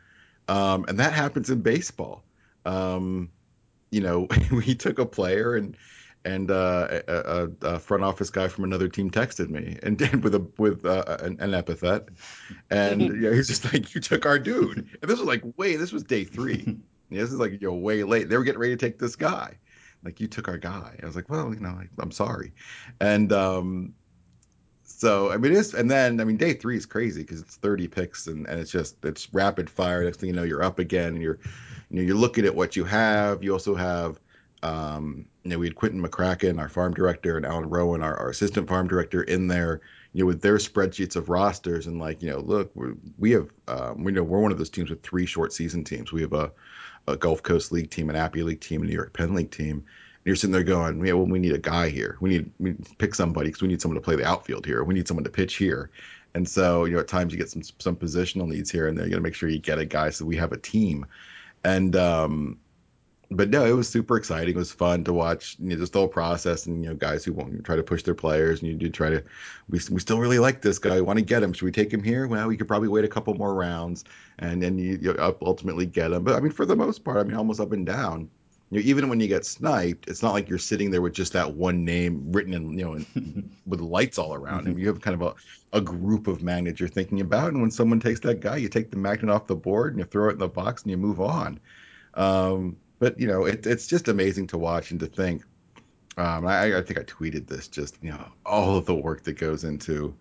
Um, 0.50 0.84
and 0.90 1.00
that 1.00 1.14
happens 1.14 1.50
in 1.50 1.62
baseball. 1.62 2.24
Um, 2.66 3.30
you 3.92 4.02
know, 4.02 4.28
we 4.52 4.76
took 4.76 5.00
a 5.00 5.06
player 5.06 5.56
and 5.56 5.76
and 6.26 6.50
uh, 6.50 7.02
a, 7.08 7.50
a, 7.62 7.80
front 7.80 8.04
office 8.04 8.32
guy 8.32 8.48
from 8.48 8.64
another 8.64 8.90
team 8.90 9.12
texted 9.12 9.50
me 9.50 9.78
and 9.84 9.98
did 10.00 10.24
with 10.24 10.34
a 10.34 10.46
with 10.58 10.86
uh, 10.86 11.18
an, 11.22 11.38
an, 11.40 11.54
epithet, 11.54 12.10
and 12.72 13.02
yeah, 13.22 13.32
he's 13.32 13.48
just 13.48 13.72
like, 13.72 13.94
"You 13.94 14.02
took 14.02 14.26
our 14.26 14.40
dude," 14.40 14.78
and 14.78 15.10
this 15.10 15.20
was 15.20 15.28
like, 15.28 15.44
wait, 15.56 15.78
this 15.78 15.94
was 15.94 16.04
day 16.04 16.24
three. 16.24 16.80
yeah, 17.10 17.22
this 17.22 17.32
is 17.32 17.40
like 17.40 17.52
you 17.52 17.60
know 17.62 17.76
way 17.76 18.04
late. 18.04 18.28
They 18.28 18.38
were 18.38 18.44
getting 18.44 18.60
ready 18.60 18.76
to 18.76 18.86
take 18.86 18.98
this 18.98 19.16
guy, 19.16 19.56
like 20.04 20.20
you 20.20 20.28
took 20.28 20.48
our 20.48 20.58
guy. 20.58 20.98
I 21.02 21.06
was 21.06 21.16
like, 21.16 21.30
well, 21.30 21.54
you 21.54 21.60
know, 21.60 21.80
I, 21.80 22.02
am 22.02 22.12
sorry, 22.12 22.54
and 23.00 23.32
um, 23.32 23.94
so 24.98 25.30
I 25.32 25.38
mean, 25.38 25.54
it's 25.54 25.74
and 25.74 25.92
then 25.92 26.22
I 26.22 26.24
mean, 26.24 26.38
day 26.38 26.54
three 26.54 26.78
is 26.78 26.86
crazy 26.86 27.22
because 27.22 27.42
it's 27.42 27.58
30 27.58 27.88
picks 27.90 28.28
and, 28.28 28.48
and 28.48 28.60
it's 28.60 28.72
just 28.72 29.04
it's 29.04 29.34
rapid 29.34 29.70
fire. 29.70 30.04
Next 30.04 30.20
thing 30.20 30.30
you 30.30 30.36
know, 30.36 30.44
you're 30.44 30.64
up 30.64 30.80
again 30.80 31.10
and 31.10 31.22
you're 31.22 31.40
you 31.90 31.98
know 31.98 32.02
you're 32.02 32.16
looking 32.16 32.46
at 32.46 32.56
what 32.56 32.76
you 32.78 32.86
have. 32.86 33.44
You 33.44 33.52
also 33.52 33.76
have 33.76 34.20
um, 34.64 35.26
you 35.44 35.52
know 35.52 35.60
we 35.60 35.68
had 35.68 35.76
Quinton 35.76 36.02
McCracken, 36.02 36.60
our 36.60 36.70
farm 36.70 36.94
director, 36.94 37.36
and 37.36 37.46
Allen 37.46 37.70
Rowin, 37.70 38.02
our, 38.02 38.16
our 38.18 38.30
assistant 38.30 38.70
farm 38.70 38.88
director, 38.88 39.24
in 39.24 39.48
there. 39.48 39.82
You 40.14 40.24
know, 40.24 40.28
with 40.28 40.42
their 40.42 40.56
spreadsheets 40.56 41.18
of 41.18 41.28
rosters 41.28 41.88
and 41.88 42.00
like 42.00 42.22
you 42.22 42.30
know, 42.30 42.40
look, 42.40 42.72
we 43.18 43.32
have 43.32 43.50
um, 43.68 44.02
we 44.02 44.14
know 44.14 44.24
we're 44.24 44.40
one 44.40 44.54
of 44.54 44.58
those 44.58 44.70
teams 44.70 44.90
with 44.90 45.04
three 45.04 45.26
short 45.26 45.52
season 45.52 45.84
teams. 45.84 46.14
We 46.14 46.22
have 46.22 46.32
a, 46.32 46.54
a 47.06 47.18
Gulf 47.18 47.44
Coast 47.44 47.74
League 47.74 47.90
team, 47.90 48.10
an 48.10 48.16
Appy 48.16 48.44
League 48.44 48.62
team, 48.62 48.82
a 48.82 48.86
New 48.86 48.94
York 48.94 49.12
Penn 49.12 49.36
League 49.36 49.52
team 49.52 49.84
you're 50.26 50.36
sitting 50.36 50.52
there 50.52 50.64
going, 50.64 51.06
yeah, 51.06 51.14
well, 51.14 51.28
we 51.28 51.40
need 51.40 51.54
a 51.54 51.60
guy 51.60 51.90
here. 51.90 52.18
We 52.20 52.32
need, 52.32 52.52
we 52.60 52.72
need 52.72 52.98
pick 52.98 53.14
somebody 53.14 53.50
because 53.50 53.62
we 53.62 53.68
need 53.68 53.82
someone 53.82 53.96
to 53.96 54.04
play 54.04 54.16
the 54.16 54.26
outfield 54.26 54.66
here. 54.66 54.84
We 54.84 54.96
need 54.96 55.08
someone 55.08 55.24
to 55.24 55.30
pitch 55.30 55.56
here. 55.56 55.92
And 56.34 56.50
so, 56.50 56.86
you 56.86 56.96
know, 56.96 57.00
at 57.00 57.08
times 57.08 57.32
you 57.32 57.40
get 57.40 57.50
some 57.50 57.62
some 57.80 57.96
positional 57.96 58.48
needs 58.48 58.70
here 58.70 58.88
and 58.88 58.98
there. 58.98 59.06
You 59.06 59.12
got 59.12 59.18
to 59.18 59.22
make 59.22 59.36
sure 59.36 59.48
you 59.48 59.60
get 59.60 59.80
a 59.80 59.86
guy 59.86 60.10
so 60.10 60.26
we 60.26 60.36
have 60.36 60.52
a 60.52 60.58
team. 60.58 61.06
And 61.64 61.96
um, 61.96 62.60
but 63.32 63.50
no, 63.50 63.66
it 63.66 63.72
was 63.72 63.88
super 63.88 64.18
exciting. 64.18 64.54
It 64.54 64.58
was 64.58 64.72
fun 64.72 65.04
to 65.06 65.14
watch 65.14 65.56
you 65.60 65.70
know, 65.70 65.76
just 65.78 65.94
the 65.94 66.00
whole 66.00 66.08
process 66.08 66.66
and 66.66 66.84
you 66.84 66.90
know 66.90 66.96
guys 66.96 67.24
who 67.24 67.32
won't 67.32 67.64
try 67.64 67.76
to 67.76 67.84
push 67.84 68.04
their 68.04 68.16
players 68.16 68.62
and 68.62 68.70
you 68.70 68.76
do 68.76 68.90
try 68.90 69.12
to. 69.12 69.24
We, 69.70 69.80
we 69.90 70.00
still 70.00 70.20
really 70.20 70.40
like 70.40 70.62
this 70.62 70.78
guy. 70.78 70.96
We 70.96 71.02
want 71.02 71.20
to 71.20 71.26
get 71.26 71.42
him. 71.42 71.54
Should 71.54 71.66
we 71.66 71.72
take 71.72 71.94
him 71.94 72.04
here? 72.04 72.28
Well, 72.28 72.48
we 72.48 72.58
could 72.58 72.68
probably 72.68 72.90
wait 72.90 73.06
a 73.06 73.10
couple 73.10 73.34
more 73.36 73.54
rounds 73.54 74.04
and 74.40 74.62
then 74.62 74.78
you, 74.78 74.98
you 75.02 75.36
ultimately 75.42 75.86
get 75.86 76.12
him. 76.12 76.24
But 76.24 76.36
I 76.36 76.42
mean, 76.42 76.52
for 76.52 76.66
the 76.66 76.76
most 76.76 77.04
part, 77.06 77.18
I 77.18 77.24
mean, 77.24 77.38
almost 77.38 77.62
up 77.62 77.72
and 77.72 77.86
down 77.86 78.30
you 78.72 78.80
know, 78.80 78.88
even 78.88 79.10
when 79.10 79.20
you 79.20 79.28
get 79.28 79.46
sniped, 79.46 80.08
it's 80.08 80.24
not 80.24 80.34
like 80.34 80.50
you're 80.50 80.58
sitting 80.58 80.90
there 80.90 81.02
with 81.02 81.14
just 81.14 81.34
that 81.34 81.54
one 81.54 81.86
name 81.86 82.32
written 82.32 82.54
in, 82.54 82.78
you 82.78 82.86
know, 82.86 82.94
in, 82.94 83.52
with 83.66 83.80
lights 83.80 84.18
all 84.18 84.34
around 84.34 84.62
mm-hmm. 84.62 84.72
him. 84.72 84.80
You 84.80 84.88
have 84.88 85.02
kind 85.02 85.22
of 85.22 85.36
a, 85.74 85.78
a 85.78 85.82
group 85.82 86.28
of 86.28 86.42
magnets 86.42 86.80
you're 86.80 86.90
thinking 86.90 87.22
about. 87.22 87.50
And 87.50 87.62
when 87.62 87.72
someone 87.72 88.00
takes 88.00 88.22
that 88.22 88.40
guy, 88.40 88.58
you 88.58 88.68
take 88.68 88.90
the 88.90 88.98
magnet 88.98 89.30
off 89.30 89.48
the 89.48 89.56
board 89.56 89.94
and 89.94 90.00
you 90.00 90.06
throw 90.06 90.30
it 90.30 90.34
in 90.34 90.40
the 90.40 90.48
box 90.48 90.82
and 90.82 90.92
you 90.92 90.98
move 90.98 91.22
on. 91.22 91.60
Um, 92.16 92.78
but, 92.98 93.20
you 93.20 93.28
know, 93.28 93.46
it, 93.46 93.68
it's 93.68 93.88
just 93.88 94.08
amazing 94.08 94.48
to 94.48 94.58
watch 94.58 94.92
and 94.92 95.00
to 95.02 95.08
think. 95.08 95.44
Um, 96.18 96.48
I, 96.48 96.78
I 96.78 96.82
think 96.82 96.98
I 96.98 97.04
tweeted 97.04 97.46
this 97.46 97.68
just, 97.68 97.98
you 98.02 98.10
know, 98.10 98.26
all 98.46 98.78
of 98.78 98.86
the 98.86 98.96
work 98.96 99.24
that 99.24 99.34
goes 99.34 99.64
into 99.64 100.16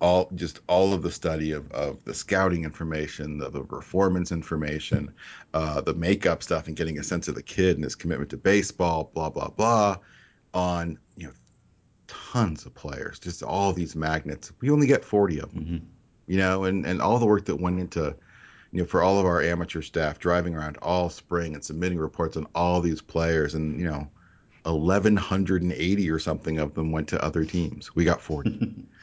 all 0.00 0.28
just 0.34 0.60
all 0.66 0.92
of 0.92 1.02
the 1.02 1.10
study 1.10 1.52
of, 1.52 1.70
of 1.72 2.02
the 2.04 2.14
scouting 2.14 2.64
information, 2.64 3.38
the, 3.38 3.50
the 3.50 3.62
performance 3.62 4.32
information, 4.32 5.12
uh, 5.52 5.80
the 5.80 5.94
makeup 5.94 6.42
stuff, 6.42 6.66
and 6.66 6.76
getting 6.76 6.98
a 6.98 7.02
sense 7.02 7.28
of 7.28 7.34
the 7.34 7.42
kid 7.42 7.76
and 7.76 7.84
his 7.84 7.94
commitment 7.94 8.30
to 8.30 8.36
baseball, 8.36 9.10
blah 9.14 9.30
blah 9.30 9.48
blah, 9.48 9.96
on 10.52 10.98
you 11.16 11.26
know 11.26 11.32
tons 12.06 12.66
of 12.66 12.74
players, 12.74 13.18
just 13.18 13.42
all 13.42 13.72
these 13.72 13.94
magnets. 13.94 14.52
We 14.60 14.70
only 14.70 14.86
get 14.86 15.04
forty 15.04 15.40
of 15.40 15.52
them, 15.54 15.64
mm-hmm. 15.64 15.86
you 16.26 16.38
know, 16.38 16.64
and 16.64 16.84
and 16.84 17.00
all 17.00 17.18
the 17.18 17.26
work 17.26 17.44
that 17.46 17.56
went 17.56 17.80
into 17.80 18.14
you 18.72 18.80
know 18.80 18.86
for 18.86 19.02
all 19.02 19.18
of 19.18 19.26
our 19.26 19.42
amateur 19.42 19.82
staff 19.82 20.18
driving 20.18 20.54
around 20.54 20.76
all 20.82 21.08
spring 21.08 21.54
and 21.54 21.64
submitting 21.64 21.98
reports 21.98 22.36
on 22.36 22.46
all 22.54 22.80
these 22.80 23.00
players, 23.00 23.54
and 23.54 23.78
you 23.78 23.86
know. 23.86 24.08
1180 24.66 26.08
or 26.08 26.18
something 26.18 26.58
of 26.58 26.72
them 26.72 26.90
went 26.90 27.06
to 27.06 27.22
other 27.22 27.44
teams. 27.44 27.94
We 27.94 28.02
got 28.02 28.22
40. 28.22 28.86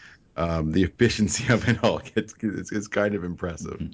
um, 0.42 0.72
the 0.72 0.84
efficiency 0.90 1.52
of 1.54 1.68
it 1.68 1.84
all 1.84 2.00
gets 2.00 2.34
is, 2.42 2.72
is 2.72 2.88
kind 2.88 3.16
of 3.16 3.24
impressive. 3.24 3.80
Mm-hmm. 3.80 3.94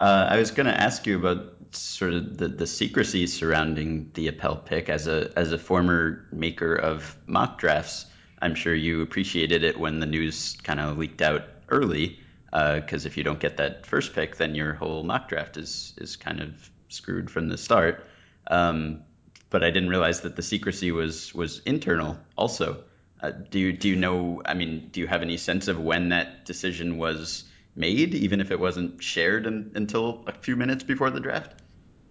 Uh, 0.00 0.26
I 0.30 0.38
was 0.38 0.50
going 0.50 0.66
to 0.66 0.78
ask 0.78 1.06
you 1.06 1.16
about 1.16 1.54
sort 1.70 2.14
of 2.14 2.36
the, 2.36 2.48
the 2.48 2.66
secrecy 2.66 3.26
surrounding 3.26 4.10
the 4.14 4.28
Appel 4.28 4.56
pick 4.56 4.88
as 4.88 5.06
a 5.06 5.32
as 5.36 5.52
a 5.52 5.58
former 5.58 6.26
maker 6.32 6.74
of 6.74 7.16
mock 7.26 7.58
drafts. 7.58 8.06
I'm 8.42 8.54
sure 8.54 8.74
you 8.74 9.02
appreciated 9.02 9.62
it 9.62 9.78
when 9.78 10.00
the 10.00 10.06
news 10.06 10.56
kind 10.62 10.80
of 10.80 10.98
leaked 10.98 11.22
out 11.22 11.44
early, 11.68 12.18
because 12.46 13.06
uh, 13.06 13.08
if 13.08 13.16
you 13.16 13.22
don't 13.22 13.40
get 13.40 13.56
that 13.58 13.86
first 13.86 14.14
pick, 14.14 14.36
then 14.36 14.54
your 14.54 14.74
whole 14.74 15.04
mock 15.04 15.28
draft 15.28 15.56
is 15.56 15.94
is 15.98 16.16
kind 16.16 16.40
of 16.40 16.70
screwed 16.88 17.30
from 17.30 17.48
the 17.48 17.56
start. 17.56 18.04
Um, 18.48 19.02
but 19.48 19.62
I 19.62 19.70
didn't 19.70 19.88
realize 19.88 20.22
that 20.22 20.34
the 20.34 20.42
secrecy 20.42 20.90
was 20.90 21.32
was 21.34 21.60
internal 21.60 22.18
also. 22.36 22.82
Uh, 23.24 23.30
do 23.30 23.58
you 23.58 23.72
do 23.72 23.88
you 23.88 23.96
know? 23.96 24.42
I 24.44 24.52
mean, 24.52 24.90
do 24.92 25.00
you 25.00 25.06
have 25.06 25.22
any 25.22 25.38
sense 25.38 25.68
of 25.68 25.80
when 25.80 26.10
that 26.10 26.44
decision 26.44 26.98
was 26.98 27.44
made, 27.74 28.14
even 28.14 28.38
if 28.38 28.50
it 28.50 28.60
wasn't 28.60 29.02
shared 29.02 29.46
in, 29.46 29.72
until 29.74 30.24
a 30.26 30.32
few 30.32 30.56
minutes 30.56 30.84
before 30.84 31.08
the 31.08 31.20
draft? 31.20 31.54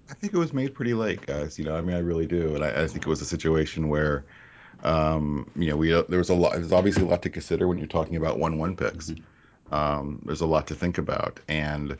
I 0.10 0.16
think 0.16 0.34
it 0.34 0.38
was 0.38 0.54
made 0.54 0.74
pretty 0.74 0.96
late, 0.96 1.24
guys. 1.24 1.60
You 1.60 1.66
know, 1.66 1.76
I 1.76 1.82
mean, 1.82 1.96
I 1.96 2.00
really 2.00 2.26
do, 2.26 2.56
and 2.56 2.66
I, 2.66 2.84
I 2.84 2.88
think 2.88 3.06
it 3.06 3.08
was 3.08 3.22
a 3.22 3.26
situation 3.26 3.90
where, 3.90 4.26
um, 4.84 5.52
you 5.56 5.70
know, 5.70 5.78
we 5.78 5.90
there 5.90 6.18
was 6.18 6.32
a 6.32 6.34
lot. 6.34 6.54
There's 6.54 6.72
obviously 6.72 7.04
a 7.04 7.08
lot 7.08 7.22
to 7.22 7.30
consider 7.30 7.68
when 7.68 7.78
you're 7.78 7.86
talking 7.86 8.16
about 8.16 8.40
one 8.40 8.58
one 8.58 8.76
picks. 8.76 9.12
Mm-hmm. 9.12 9.76
Um, 9.76 10.20
there's 10.26 10.42
a 10.42 10.48
lot 10.48 10.66
to 10.68 10.76
think 10.76 10.98
about, 10.98 11.40
and 11.48 11.96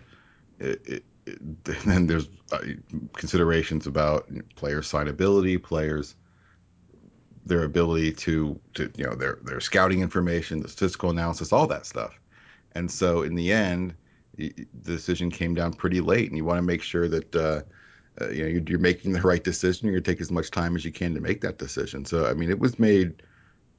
it, 0.58 0.82
it, 0.88 1.04
it, 1.28 1.64
then 1.86 2.08
there's 2.08 2.30
uh, 2.52 2.58
considerations 3.16 3.86
about 3.86 4.28
player 4.56 4.82
signability, 4.82 5.62
players 5.62 6.16
their 7.46 7.64
ability 7.64 8.14
to 8.14 8.60
to 8.74 8.92
you 8.96 9.06
know 9.06 9.16
their 9.16 9.40
their 9.44 9.60
scouting 9.60 10.02
information, 10.02 10.62
the 10.62 10.70
statistical 10.70 11.10
analysis, 11.10 11.52
all 11.52 11.68
that 11.68 11.86
stuff. 11.86 12.20
And 12.76 12.90
so 12.90 13.22
in 13.22 13.36
the 13.36 13.52
end, 13.52 13.94
the 14.38 14.52
decision 14.84 15.30
came 15.30 15.54
down 15.54 15.74
pretty 15.74 16.02
late, 16.02 16.30
and 16.30 16.38
you 16.38 16.46
want 16.46 16.58
to 16.58 16.64
make 16.64 16.82
sure 16.82 17.08
that 17.08 17.36
uh, 17.36 17.62
uh, 18.22 18.30
you 18.30 18.44
know 18.44 18.50
you're, 18.50 18.64
you're, 18.68 18.80
making 18.80 19.14
the 19.14 19.22
right 19.22 19.44
decision. 19.44 19.88
You're 19.88 19.96
going 19.96 20.04
to 20.04 20.12
take 20.12 20.22
as 20.22 20.32
much 20.32 20.52
time 20.52 20.76
as 20.76 20.86
you 20.86 20.92
can 20.92 21.14
to 21.14 21.22
make 21.22 21.42
that 21.42 21.58
decision. 21.58 22.06
So 22.06 22.26
I 22.26 22.34
mean, 22.34 22.50
it 22.50 22.60
was 22.60 22.80
made. 22.80 23.22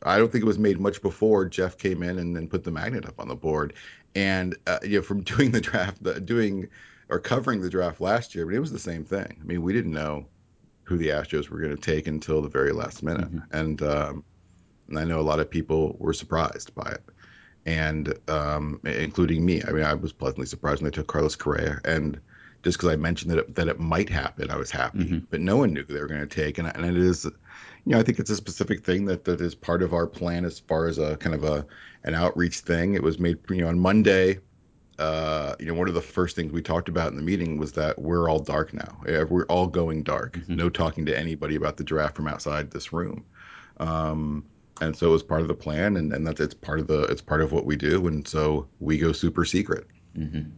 I 0.02 0.18
don't 0.18 0.30
think 0.30 0.44
it 0.44 0.46
was 0.46 0.58
made 0.58 0.78
much 0.78 1.00
before 1.00 1.46
Jeff 1.46 1.78
came 1.78 2.02
in 2.02 2.18
and 2.18 2.36
then 2.36 2.46
put 2.46 2.62
the 2.62 2.70
magnet 2.70 3.06
up 3.06 3.18
on 3.18 3.28
the 3.28 3.34
board. 3.34 3.72
And 4.14 4.56
uh, 4.66 4.78
you 4.82 4.98
know, 4.98 5.02
from 5.02 5.22
doing 5.32 5.50
the 5.50 5.60
draft, 5.60 6.02
doing 6.26 6.68
or 7.08 7.18
covering 7.18 7.60
the 7.60 7.70
draft 7.70 8.00
last 8.00 8.34
year, 8.34 8.46
but 8.46 8.54
it 8.54 8.60
was 8.60 8.72
the 8.72 8.78
same 8.78 9.04
thing. 9.04 9.38
I 9.40 9.44
mean, 9.44 9.62
we 9.62 9.72
didn't 9.72 9.92
know 9.92 10.26
who 10.84 10.96
the 10.96 11.08
Astros 11.08 11.48
were 11.48 11.58
going 11.58 11.74
to 11.74 11.80
take 11.80 12.06
until 12.06 12.42
the 12.42 12.48
very 12.48 12.72
last 12.72 13.02
minute, 13.02 13.30
mm-hmm. 13.30 13.56
and, 13.56 13.82
um, 13.82 14.24
and 14.88 14.98
I 14.98 15.04
know 15.04 15.18
a 15.18 15.22
lot 15.22 15.40
of 15.40 15.50
people 15.50 15.96
were 15.98 16.12
surprised 16.12 16.74
by 16.74 16.90
it, 16.90 17.02
and 17.66 18.14
um, 18.28 18.80
including 18.84 19.44
me. 19.44 19.62
I 19.66 19.72
mean, 19.72 19.84
I 19.84 19.94
was 19.94 20.12
pleasantly 20.12 20.46
surprised 20.46 20.82
when 20.82 20.90
they 20.90 20.94
took 20.94 21.06
Carlos 21.06 21.36
Correa, 21.36 21.80
and 21.84 22.20
just 22.62 22.78
because 22.78 22.90
I 22.90 22.96
mentioned 22.96 23.30
that 23.32 23.38
it, 23.38 23.54
that 23.54 23.68
it 23.68 23.80
might 23.80 24.08
happen, 24.08 24.50
I 24.50 24.56
was 24.56 24.70
happy. 24.70 25.00
Mm-hmm. 25.00 25.18
But 25.30 25.40
no 25.40 25.56
one 25.56 25.72
knew 25.72 25.84
who 25.84 25.94
they 25.94 26.00
were 26.00 26.06
going 26.06 26.20
to 26.20 26.26
take, 26.26 26.58
and, 26.58 26.68
and 26.74 26.84
it 26.84 26.96
is, 26.96 27.24
you 27.24 27.32
know, 27.86 27.98
I 27.98 28.02
think 28.02 28.18
it's 28.18 28.30
a 28.30 28.36
specific 28.36 28.84
thing 28.84 29.06
that 29.06 29.24
that 29.24 29.40
is 29.40 29.54
part 29.54 29.82
of 29.82 29.94
our 29.94 30.06
plan 30.06 30.44
as 30.44 30.58
far 30.58 30.86
as 30.86 30.98
a 30.98 31.16
kind 31.16 31.34
of 31.34 31.44
a 31.44 31.66
an 32.04 32.14
outreach 32.14 32.60
thing. 32.60 32.94
It 32.94 33.02
was 33.02 33.18
made, 33.18 33.38
you 33.48 33.62
know, 33.62 33.68
on 33.68 33.78
Monday 33.78 34.38
uh, 34.98 35.54
you 35.58 35.66
know, 35.66 35.74
one 35.74 35.88
of 35.88 35.94
the 35.94 36.02
first 36.02 36.36
things 36.36 36.52
we 36.52 36.62
talked 36.62 36.88
about 36.88 37.10
in 37.10 37.16
the 37.16 37.22
meeting 37.22 37.58
was 37.58 37.72
that 37.72 37.98
we're 37.98 38.28
all 38.28 38.38
dark 38.38 38.72
now. 38.72 39.00
We're 39.28 39.44
all 39.46 39.66
going 39.66 40.02
dark. 40.02 40.38
Mm-hmm. 40.38 40.56
No 40.56 40.68
talking 40.68 41.06
to 41.06 41.18
anybody 41.18 41.56
about 41.56 41.76
the 41.76 41.84
draft 41.84 42.16
from 42.16 42.28
outside 42.28 42.70
this 42.70 42.92
room. 42.92 43.24
Um, 43.78 44.44
and 44.80 44.96
so 44.96 45.08
it 45.08 45.12
was 45.12 45.22
part 45.22 45.42
of 45.42 45.48
the 45.48 45.54
plan, 45.54 45.96
and, 45.96 46.12
and 46.12 46.26
that's 46.26 46.40
it's 46.40 46.54
part 46.54 46.80
of 46.80 46.86
the 46.86 47.02
it's 47.04 47.22
part 47.22 47.42
of 47.42 47.52
what 47.52 47.64
we 47.64 47.76
do, 47.76 48.06
and 48.06 48.26
so 48.26 48.66
we 48.80 48.98
go 48.98 49.12
super 49.12 49.44
secret. 49.44 49.86
Mm-hmm. 50.16 50.50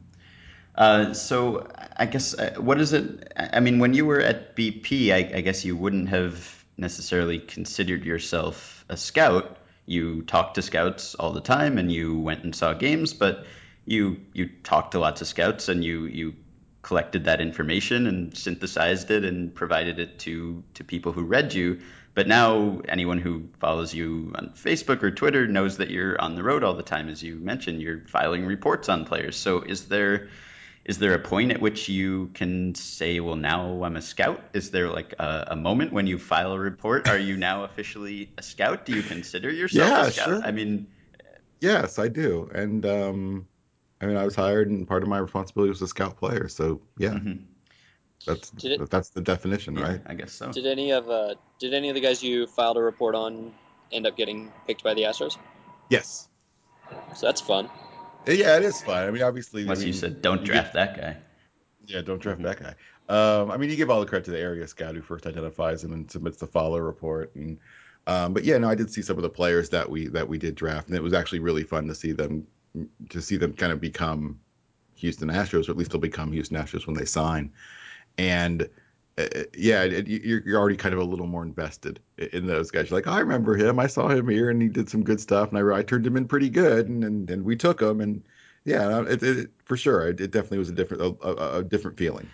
Uh, 0.74 1.14
so 1.14 1.66
I 1.96 2.06
guess 2.06 2.34
uh, 2.34 2.54
what 2.58 2.80
is 2.80 2.92
it? 2.92 3.32
I 3.36 3.60
mean, 3.60 3.78
when 3.78 3.94
you 3.94 4.04
were 4.04 4.20
at 4.20 4.56
BP, 4.56 5.12
I, 5.12 5.38
I 5.38 5.40
guess 5.40 5.64
you 5.64 5.76
wouldn't 5.76 6.08
have 6.10 6.64
necessarily 6.76 7.38
considered 7.38 8.04
yourself 8.04 8.84
a 8.88 8.96
scout. 8.96 9.58
You 9.86 10.22
talked 10.22 10.56
to 10.56 10.62
scouts 10.62 11.14
all 11.14 11.32
the 11.32 11.40
time, 11.40 11.78
and 11.78 11.90
you 11.90 12.18
went 12.18 12.44
and 12.44 12.54
saw 12.54 12.74
games, 12.74 13.14
but 13.14 13.46
you 13.86 14.20
you 14.34 14.50
talked 14.62 14.92
to 14.92 14.98
lots 14.98 15.22
of 15.22 15.28
scouts 15.28 15.68
and 15.68 15.82
you 15.82 16.04
you 16.04 16.34
collected 16.82 17.24
that 17.24 17.40
information 17.40 18.06
and 18.06 18.36
synthesized 18.36 19.10
it 19.10 19.24
and 19.24 19.52
provided 19.54 19.98
it 19.98 20.18
to 20.20 20.62
to 20.74 20.84
people 20.84 21.12
who 21.12 21.22
read 21.24 21.54
you. 21.54 21.80
But 22.14 22.28
now 22.28 22.80
anyone 22.88 23.18
who 23.18 23.48
follows 23.60 23.92
you 23.92 24.32
on 24.36 24.50
Facebook 24.56 25.02
or 25.02 25.10
Twitter 25.10 25.46
knows 25.46 25.78
that 25.78 25.90
you're 25.90 26.20
on 26.20 26.34
the 26.34 26.42
road 26.42 26.64
all 26.64 26.74
the 26.74 26.82
time 26.82 27.08
as 27.08 27.22
you 27.22 27.36
mentioned. 27.36 27.82
You're 27.82 28.02
filing 28.06 28.46
reports 28.46 28.88
on 28.88 29.04
players. 29.04 29.36
So 29.36 29.62
is 29.62 29.88
there 29.88 30.28
is 30.84 30.98
there 30.98 31.14
a 31.14 31.18
point 31.18 31.50
at 31.50 31.60
which 31.60 31.88
you 31.88 32.30
can 32.34 32.74
say 32.74 33.18
well 33.20 33.36
now 33.36 33.82
I'm 33.82 33.96
a 33.96 34.02
scout 34.02 34.40
is 34.52 34.70
there 34.70 34.88
like 34.88 35.14
a, 35.18 35.48
a 35.48 35.56
moment 35.56 35.92
when 35.92 36.06
you 36.06 36.18
file 36.18 36.52
a 36.52 36.58
report? 36.58 37.08
Are 37.08 37.18
you 37.18 37.36
now 37.36 37.64
officially 37.64 38.30
a 38.38 38.42
scout? 38.42 38.86
Do 38.86 38.92
you 38.92 39.02
consider 39.02 39.50
yourself 39.50 39.88
yeah, 39.88 40.06
a 40.06 40.10
scout? 40.12 40.26
sure. 40.28 40.42
I 40.44 40.52
mean 40.52 40.86
yes 41.60 41.98
I 41.98 42.08
do. 42.08 42.48
And 42.54 42.86
um 42.86 43.46
I 44.00 44.06
mean, 44.06 44.16
I 44.16 44.24
was 44.24 44.34
hired, 44.34 44.68
and 44.68 44.86
part 44.86 45.02
of 45.02 45.08
my 45.08 45.18
responsibility 45.18 45.70
was 45.70 45.78
to 45.78 45.88
scout 45.88 46.16
players. 46.16 46.54
So 46.54 46.80
yeah, 46.98 47.10
mm-hmm. 47.10 47.44
that's 48.26 48.52
it, 48.62 48.90
that's 48.90 49.10
the 49.10 49.20
definition, 49.20 49.76
yeah, 49.76 49.82
right? 49.82 50.00
I 50.06 50.14
guess 50.14 50.32
so. 50.32 50.52
Did 50.52 50.66
any 50.66 50.92
of 50.92 51.08
uh, 51.08 51.34
did 51.58 51.72
any 51.72 51.88
of 51.88 51.94
the 51.94 52.00
guys 52.00 52.22
you 52.22 52.46
filed 52.46 52.76
a 52.76 52.82
report 52.82 53.14
on 53.14 53.52
end 53.92 54.06
up 54.06 54.16
getting 54.16 54.52
picked 54.66 54.84
by 54.84 54.94
the 54.94 55.02
Astros? 55.02 55.38
Yes. 55.88 56.28
So 57.14 57.26
that's 57.26 57.40
fun. 57.40 57.70
Yeah, 58.26 58.56
it 58.56 58.64
is 58.64 58.82
fun. 58.82 59.06
I 59.06 59.10
mean, 59.10 59.22
obviously, 59.22 59.62
unless 59.62 59.78
I 59.78 59.80
mean, 59.80 59.88
you 59.88 59.92
said 59.94 60.20
don't 60.20 60.40
you 60.40 60.46
draft 60.46 60.74
get, 60.74 60.94
that 60.94 60.96
guy. 61.00 61.16
Yeah, 61.86 62.02
don't 62.02 62.20
draft 62.20 62.40
mm-hmm. 62.40 62.48
that 62.48 62.60
guy. 62.60 62.74
Um, 63.08 63.50
I 63.50 63.56
mean, 63.56 63.70
you 63.70 63.76
give 63.76 63.88
all 63.88 64.00
the 64.00 64.06
credit 64.06 64.24
to 64.26 64.30
the 64.32 64.40
area 64.40 64.66
scout 64.66 64.94
who 64.94 65.02
first 65.02 65.26
identifies 65.26 65.82
him 65.84 65.92
and 65.92 66.10
submits 66.10 66.38
the 66.38 66.46
follow 66.46 66.78
report. 66.78 67.34
And 67.36 67.58
um, 68.06 68.34
but 68.34 68.44
yeah, 68.44 68.58
no, 68.58 68.68
I 68.68 68.74
did 68.74 68.90
see 68.90 69.02
some 69.02 69.16
of 69.16 69.22
the 69.22 69.30
players 69.30 69.70
that 69.70 69.88
we 69.88 70.08
that 70.08 70.28
we 70.28 70.38
did 70.38 70.54
draft, 70.54 70.88
and 70.88 70.96
it 70.96 71.02
was 71.02 71.14
actually 71.14 71.38
really 71.38 71.62
fun 71.62 71.86
to 71.88 71.94
see 71.94 72.12
them 72.12 72.46
to 73.10 73.22
see 73.22 73.36
them 73.36 73.52
kind 73.52 73.72
of 73.72 73.80
become 73.80 74.38
Houston 74.96 75.28
Astros, 75.28 75.68
or 75.68 75.72
at 75.72 75.76
least 75.76 75.90
they'll 75.90 76.00
become 76.00 76.32
Houston 76.32 76.56
Astros 76.56 76.86
when 76.86 76.96
they 76.96 77.04
sign. 77.04 77.52
And 78.18 78.68
uh, 79.18 79.24
yeah, 79.56 79.82
it, 79.82 80.06
you're, 80.06 80.42
you're 80.44 80.60
already 80.60 80.76
kind 80.76 80.94
of 80.94 81.00
a 81.00 81.04
little 81.04 81.26
more 81.26 81.42
invested 81.42 82.00
in 82.18 82.46
those 82.46 82.70
guys. 82.70 82.90
You're 82.90 82.98
like, 82.98 83.06
I 83.06 83.20
remember 83.20 83.56
him. 83.56 83.78
I 83.78 83.86
saw 83.86 84.08
him 84.08 84.28
here, 84.28 84.50
and 84.50 84.60
he 84.60 84.68
did 84.68 84.90
some 84.90 85.02
good 85.02 85.20
stuff, 85.20 85.52
and 85.52 85.58
I, 85.58 85.78
I 85.78 85.82
turned 85.82 86.06
him 86.06 86.16
in 86.16 86.26
pretty 86.26 86.50
good, 86.50 86.88
and 86.88 87.02
and, 87.04 87.30
and 87.30 87.44
we 87.44 87.56
took 87.56 87.80
him, 87.80 88.00
and 88.00 88.22
yeah, 88.64 89.02
it, 89.02 89.22
it, 89.22 89.50
for 89.64 89.76
sure, 89.76 90.08
it, 90.08 90.16
definitely 90.16 90.58
was 90.58 90.68
a 90.68 90.72
different 90.72 91.02
a, 91.02 91.26
a, 91.26 91.58
a 91.58 91.64
different 91.64 91.96
feeling. 91.96 92.28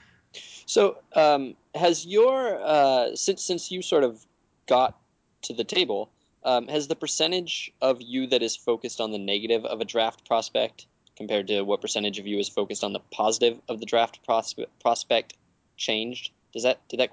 So, 0.66 0.98
um, 1.14 1.54
has 1.74 2.06
your 2.06 2.60
uh, 2.62 3.14
since 3.14 3.44
since 3.44 3.70
you 3.70 3.82
sort 3.82 4.02
of 4.02 4.26
got 4.66 4.98
to 5.42 5.52
the 5.52 5.64
table, 5.64 6.10
um, 6.44 6.68
has 6.68 6.88
the 6.88 6.96
percentage 6.96 7.72
of 7.80 8.00
you 8.00 8.26
that 8.28 8.42
is 8.42 8.56
focused 8.56 9.00
on 9.00 9.10
the 9.10 9.18
negative 9.18 9.64
of 9.64 9.80
a 9.80 9.84
draft 9.84 10.26
prospect 10.26 10.86
compared 11.16 11.48
to 11.48 11.62
what 11.62 11.80
percentage 11.80 12.18
of 12.18 12.26
you 12.26 12.38
is 12.38 12.48
focused 12.48 12.82
on 12.84 12.92
the 12.92 13.00
positive 13.10 13.60
of 13.68 13.80
the 13.80 13.86
draft 13.86 14.20
prospect 14.80 15.34
changed? 15.76 16.32
Does 16.52 16.64
that 16.64 16.86
did 16.88 17.00
that 17.00 17.10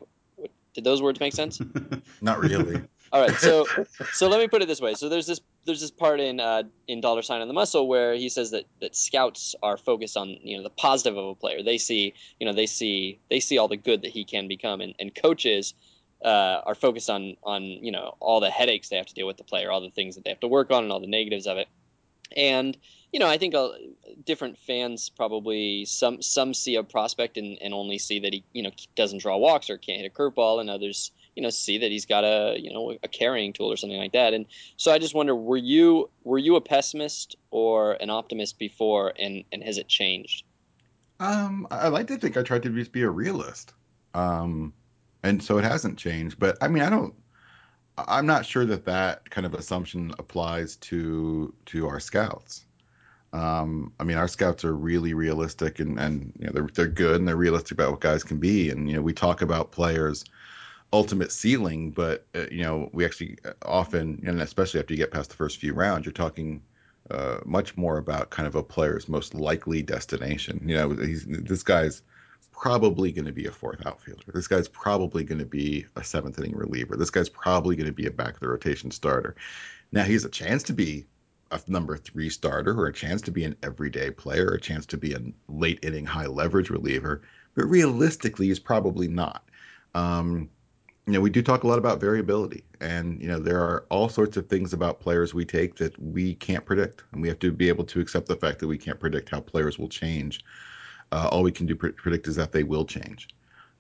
did 0.74 0.84
those 0.84 1.02
words 1.02 1.20
make 1.20 1.34
sense? 1.34 1.62
Not 2.22 2.40
really. 2.40 2.82
All 3.12 3.22
right, 3.22 3.36
so 3.38 3.66
so 4.14 4.28
let 4.30 4.40
me 4.40 4.48
put 4.48 4.62
it 4.62 4.68
this 4.68 4.80
way. 4.80 4.94
So 4.94 5.10
there's 5.10 5.26
this 5.26 5.42
there's 5.66 5.82
this 5.82 5.90
part 5.90 6.20
in 6.20 6.40
uh, 6.40 6.64
in 6.88 7.02
Dollar 7.02 7.24
Sign 7.24 7.42
on 7.42 7.48
the 7.48 7.56
Muscle 7.56 7.88
where 7.88 8.14
he 8.14 8.30
says 8.30 8.52
that 8.52 8.66
that 8.82 8.96
scouts 8.96 9.56
are 9.64 9.78
focused 9.78 10.16
on 10.16 10.30
you 10.44 10.58
know 10.58 10.64
the 10.64 10.70
positive 10.70 11.18
of 11.18 11.26
a 11.26 11.36
player. 11.36 11.64
They 11.64 11.80
see 11.80 12.14
you 12.40 12.46
know 12.46 12.54
they 12.54 12.68
see 12.68 13.20
they 13.30 13.40
see 13.40 13.58
all 13.58 13.68
the 13.68 13.78
good 13.78 14.04
that 14.04 14.12
he 14.12 14.26
can 14.26 14.48
become, 14.48 14.80
and, 14.80 14.94
and 15.00 15.14
coaches 15.14 15.74
uh, 16.24 16.62
are 16.66 16.76
focused 16.76 17.10
on 17.10 17.38
on 17.44 17.64
you 17.64 17.92
know 17.92 18.16
all 18.20 18.40
the 18.40 18.50
headaches 18.50 18.90
they 18.90 18.98
have 18.98 19.06
to 19.08 19.14
deal 19.14 19.28
with 19.28 19.38
the 19.38 19.44
player, 19.44 19.72
all 19.72 19.82
the 19.82 19.90
things 19.90 20.16
that 20.16 20.24
they 20.24 20.30
have 20.30 20.40
to 20.42 20.48
work 20.48 20.72
on, 20.72 20.84
and 20.84 20.92
all 20.92 21.00
the 21.00 21.08
negatives 21.08 21.48
of 21.48 21.58
it. 21.58 21.68
And 22.36 22.78
you 23.12 23.20
know, 23.20 23.28
I 23.28 23.38
think 23.38 23.56
uh, 23.56 23.70
different 24.26 24.58
fans 24.60 25.10
probably 25.10 25.86
some 25.86 26.22
some 26.22 26.54
see 26.54 26.76
a 26.76 26.84
prospect 26.84 27.38
and, 27.38 27.58
and 27.62 27.74
only 27.74 27.98
see 27.98 28.20
that 28.20 28.34
he 28.34 28.44
you 28.54 28.64
know 28.64 28.72
doesn't 28.96 29.22
draw 29.22 29.38
walks 29.38 29.70
or 29.70 29.78
can't 29.78 30.02
hit 30.02 30.12
a 30.12 30.14
curveball, 30.14 30.60
and 30.60 30.70
others 30.70 31.12
you 31.36 31.42
know 31.42 31.50
see 31.50 31.80
that 31.80 31.92
he's 31.92 32.06
got 32.06 32.24
a 32.24 32.58
you 32.60 32.72
know 32.72 32.98
a 33.02 33.08
carrying 33.08 33.54
tool 33.54 33.72
or 33.72 33.78
something 33.78 33.98
like 33.98 34.14
that. 34.14 34.34
And 34.34 34.46
so 34.78 34.92
I 34.92 35.00
just 35.00 35.16
wonder, 35.16 35.36
were 35.36 35.58
you 35.58 36.10
were 36.24 36.38
you 36.38 36.56
a 36.56 36.62
pessimist 36.62 37.36
or 37.50 37.94
an 37.94 38.10
optimist 38.10 38.60
before, 38.60 39.14
and 39.18 39.44
and 39.52 39.64
has 39.64 39.78
it 39.78 39.88
changed? 39.88 40.44
Um, 41.20 41.68
I 41.72 41.90
like 41.90 42.08
to 42.08 42.18
think 42.18 42.38
I 42.38 42.44
tried 42.44 42.64
to 42.64 42.70
be 42.70 43.02
a 43.02 43.10
realist. 43.10 43.74
Um, 44.14 44.74
and 45.24 45.42
so 45.44 45.58
it 45.58 45.64
hasn't 45.64 45.98
changed. 45.98 46.40
But 46.40 46.58
I 46.62 46.68
mean, 46.68 46.84
I 46.84 46.90
don't. 46.90 47.14
I'm 47.98 48.26
not 48.26 48.46
sure 48.46 48.66
that 48.66 48.86
that 48.86 49.30
kind 49.30 49.46
of 49.46 49.54
assumption 49.54 50.14
applies 50.20 50.78
to 50.78 51.54
to 51.68 51.88
our 51.88 52.00
scouts. 52.00 52.66
Um, 53.32 53.94
I 54.00 54.04
mean, 54.04 54.18
our 54.18 54.28
scouts 54.28 54.66
are 54.66 54.76
really 54.76 55.14
realistic 55.14 55.80
and 55.80 56.00
and 56.00 56.34
you 56.40 56.48
know 56.48 56.54
they're 56.54 56.70
they're 56.74 56.88
good 56.88 57.18
and 57.18 57.28
they're 57.28 57.36
realistic 57.36 57.72
about 57.74 57.92
what 57.92 58.02
guys 58.02 58.24
can 58.24 58.38
be. 58.38 58.70
And 58.70 58.90
you 58.90 58.96
know, 58.96 59.02
we 59.02 59.14
talk 59.14 59.42
about 59.42 59.72
players' 59.72 60.26
ultimate 60.94 61.32
ceiling, 61.32 61.92
but 61.92 62.26
uh, 62.36 62.46
you 62.52 62.64
know, 62.64 62.90
we 62.94 63.06
actually 63.06 63.38
uh, 63.46 63.52
often, 63.64 64.24
and 64.26 64.42
especially 64.42 64.80
after 64.80 64.94
you 64.94 64.98
get 64.98 65.12
past 65.12 65.30
the 65.30 65.36
first 65.36 65.58
few 65.58 65.74
rounds, 65.74 66.06
you're 66.06 66.14
talking 66.14 66.62
uh, 67.12 67.40
much 67.46 67.76
more 67.76 67.98
about 67.98 68.30
kind 68.30 68.48
of 68.48 68.56
a 68.56 68.64
player's 68.64 69.10
most 69.10 69.34
likely 69.34 69.82
destination. 69.82 70.62
You 70.66 70.76
know, 70.76 70.94
this 70.94 71.64
guy's 71.64 72.02
probably 72.52 73.12
going 73.12 73.26
to 73.26 73.32
be 73.32 73.46
a 73.46 73.52
fourth 73.52 73.86
outfielder. 73.86 74.32
This 74.34 74.48
guy's 74.48 74.68
probably 74.68 75.24
going 75.24 75.40
to 75.40 75.46
be 75.46 75.86
a 75.96 76.04
seventh 76.04 76.38
inning 76.40 76.56
reliever. 76.56 76.98
This 76.98 77.10
guy's 77.10 77.30
probably 77.30 77.76
going 77.76 77.88
to 77.88 77.94
be 77.94 78.08
a 78.08 78.12
back 78.12 78.34
of 78.34 78.40
the 78.40 78.50
rotation 78.50 78.92
starter. 78.92 79.36
Now 79.92 80.04
he 80.04 80.14
has 80.14 80.26
a 80.26 80.30
chance 80.30 80.64
to 80.64 80.74
be 80.74 81.06
a 81.52 81.60
number 81.68 81.98
three 81.98 82.30
starter 82.30 82.80
or 82.80 82.88
a 82.88 82.94
chance 82.94 83.22
to 83.24 83.32
be 83.32 83.44
an 83.44 83.56
everyday 83.64 84.12
player, 84.12 84.50
a 84.50 84.60
chance 84.60 84.86
to 84.88 84.98
be 84.98 85.14
a 85.14 85.22
late 85.48 85.80
inning 85.84 86.06
high 86.06 86.28
leverage 86.28 86.70
reliever, 86.70 87.22
but 87.56 87.66
realistically, 87.66 88.48
he's 88.48 88.60
probably 88.60 89.08
not. 89.08 89.44
Um, 89.96 90.50
you 91.08 91.14
know, 91.14 91.22
we 91.22 91.32
do 91.32 91.42
talk 91.42 91.64
a 91.64 91.68
lot 91.68 91.80
about 91.80 92.00
variability, 92.00 92.64
and 92.80 93.20
you 93.20 93.28
know, 93.28 93.40
there 93.40 93.60
are 93.60 93.86
all 93.90 94.10
sorts 94.10 94.38
of 94.38 94.48
things 94.48 94.74
about 94.74 95.00
players 95.00 95.34
we 95.34 95.44
take 95.44 95.76
that 95.78 96.00
we 96.00 96.36
can't 96.36 96.66
predict, 96.66 97.04
and 97.12 97.22
we 97.22 97.28
have 97.28 97.40
to 97.40 97.52
be 97.52 97.68
able 97.68 97.84
to 97.86 98.00
accept 98.00 98.28
the 98.28 98.36
fact 98.36 98.60
that 98.60 98.68
we 98.68 98.78
can't 98.78 99.00
predict 99.00 99.30
how 99.30 99.42
players 99.42 99.80
will 99.80 99.90
change. 99.90 100.46
Uh, 101.12 101.28
all 101.32 101.44
we 101.44 101.52
can 101.52 101.66
do 101.66 101.76
pre- 101.76 101.92
predict 101.92 102.28
is 102.28 102.36
that 102.36 102.52
they 102.52 102.64
will 102.64 102.86
change. 102.86 103.28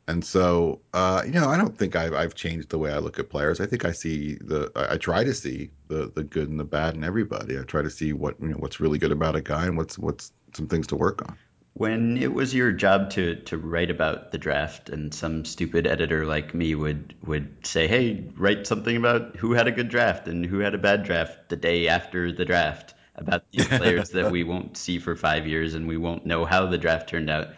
And 0.09 0.25
so, 0.25 0.81
uh, 0.95 1.21
you 1.24 1.31
know, 1.33 1.48
I 1.50 1.55
don't 1.55 1.77
think 1.77 1.95
I've, 1.95 2.15
I've 2.15 2.33
changed 2.33 2.69
the 2.69 2.79
way 2.79 2.91
I 2.91 2.98
look 2.98 3.19
at 3.19 3.29
players. 3.29 3.62
I 3.62 3.67
think 3.67 3.86
I 3.86 3.91
see 3.91 4.39
the, 4.41 4.71
I, 4.75 4.98
try 4.98 5.24
to 5.24 5.36
see 5.36 5.69
the 5.88 6.12
the 6.15 6.24
good 6.24 6.50
and 6.50 6.59
the 6.59 6.63
bad 6.63 6.95
in 6.95 7.03
everybody. 7.03 7.59
I 7.59 7.62
try 7.62 7.83
to 7.83 7.91
see 7.91 8.12
what 8.12 8.36
you 8.41 8.48
know 8.48 8.57
what's 8.57 8.79
really 8.79 8.98
good 8.98 9.12
about 9.12 9.36
a 9.36 9.41
guy 9.41 9.67
and 9.67 9.77
what's 9.77 10.00
what's 10.00 10.31
some 10.55 10.65
things 10.65 10.88
to 10.88 10.95
work 10.95 11.21
on. 11.21 11.38
When 11.74 12.17
it 12.17 12.33
was 12.33 12.55
your 12.55 12.71
job 12.71 13.12
to 13.12 13.36
to 13.36 13.57
write 13.59 13.91
about 13.91 14.31
the 14.31 14.39
draft, 14.39 14.89
and 14.89 15.13
some 15.13 15.45
stupid 15.45 15.86
editor 15.86 16.25
like 16.25 16.55
me 16.55 16.74
would 16.74 17.13
would 17.27 17.67
say, 17.67 17.88
"Hey, 17.88 18.31
write 18.36 18.65
something 18.65 18.98
about 18.98 19.36
who 19.36 19.53
had 19.53 19.67
a 19.67 19.71
good 19.71 19.89
draft 19.89 20.27
and 20.27 20.43
who 20.43 20.57
had 20.57 20.74
a 20.74 20.79
bad 20.79 21.03
draft 21.03 21.50
the 21.50 21.55
day 21.55 21.88
after 21.88 22.31
the 22.31 22.45
draft 22.45 22.95
about 23.20 23.44
these 23.52 23.68
players 23.80 24.10
that 24.12 24.32
we 24.32 24.44
won't 24.44 24.78
see 24.78 25.00
for 25.00 25.16
five 25.16 25.48
years 25.48 25.74
and 25.74 25.88
we 25.88 25.98
won't 25.98 26.26
know 26.26 26.46
how 26.46 26.66
the 26.66 26.78
draft 26.78 27.10
turned 27.10 27.30
out." 27.30 27.50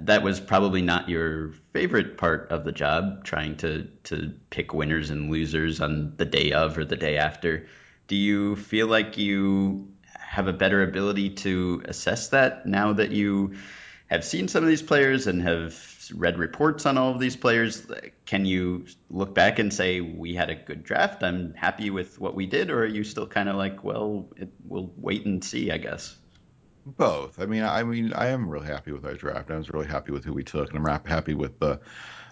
That 0.00 0.22
was 0.22 0.40
probably 0.40 0.80
not 0.80 1.10
your 1.10 1.52
favorite 1.72 2.16
part 2.16 2.50
of 2.50 2.64
the 2.64 2.72
job, 2.72 3.24
trying 3.24 3.56
to 3.58 3.84
to 4.04 4.32
pick 4.50 4.72
winners 4.72 5.10
and 5.10 5.30
losers 5.30 5.80
on 5.80 6.14
the 6.16 6.24
day 6.24 6.52
of 6.52 6.78
or 6.78 6.84
the 6.84 6.96
day 6.96 7.18
after. 7.18 7.66
Do 8.06 8.16
you 8.16 8.56
feel 8.56 8.86
like 8.86 9.18
you 9.18 9.88
have 10.34 10.48
a 10.48 10.52
better 10.52 10.82
ability 10.82 11.30
to 11.30 11.82
assess 11.84 12.28
that 12.28 12.66
now 12.66 12.92
that 12.94 13.10
you 13.10 13.54
have 14.06 14.24
seen 14.24 14.48
some 14.48 14.62
of 14.62 14.68
these 14.68 14.82
players 14.82 15.26
and 15.26 15.42
have 15.42 15.76
read 16.14 16.38
reports 16.38 16.86
on 16.86 16.98
all 16.98 17.10
of 17.10 17.20
these 17.20 17.36
players? 17.36 17.86
Can 18.26 18.44
you 18.44 18.86
look 19.10 19.34
back 19.34 19.58
and 19.58 19.72
say 19.72 20.00
we 20.00 20.34
had 20.34 20.50
a 20.50 20.54
good 20.54 20.84
draft? 20.84 21.22
I'm 21.22 21.54
happy 21.54 21.90
with 21.90 22.20
what 22.20 22.34
we 22.34 22.46
did, 22.46 22.70
or 22.70 22.82
are 22.82 22.86
you 22.86 23.04
still 23.04 23.26
kind 23.26 23.48
of 23.48 23.56
like, 23.56 23.82
well, 23.82 24.28
it, 24.36 24.50
we'll 24.66 24.92
wait 24.96 25.24
and 25.24 25.42
see, 25.42 25.70
I 25.70 25.78
guess? 25.78 26.16
Both. 26.86 27.40
I 27.40 27.46
mean, 27.46 27.62
I 27.62 27.82
mean, 27.82 28.12
I 28.12 28.28
am 28.28 28.48
really 28.48 28.66
happy 28.66 28.92
with 28.92 29.06
our 29.06 29.14
draft. 29.14 29.50
I 29.50 29.56
was 29.56 29.70
really 29.70 29.86
happy 29.86 30.12
with 30.12 30.24
who 30.24 30.34
we 30.34 30.44
took, 30.44 30.72
and 30.72 30.86
I'm 30.86 31.04
happy 31.06 31.32
with 31.32 31.58
the 31.58 31.80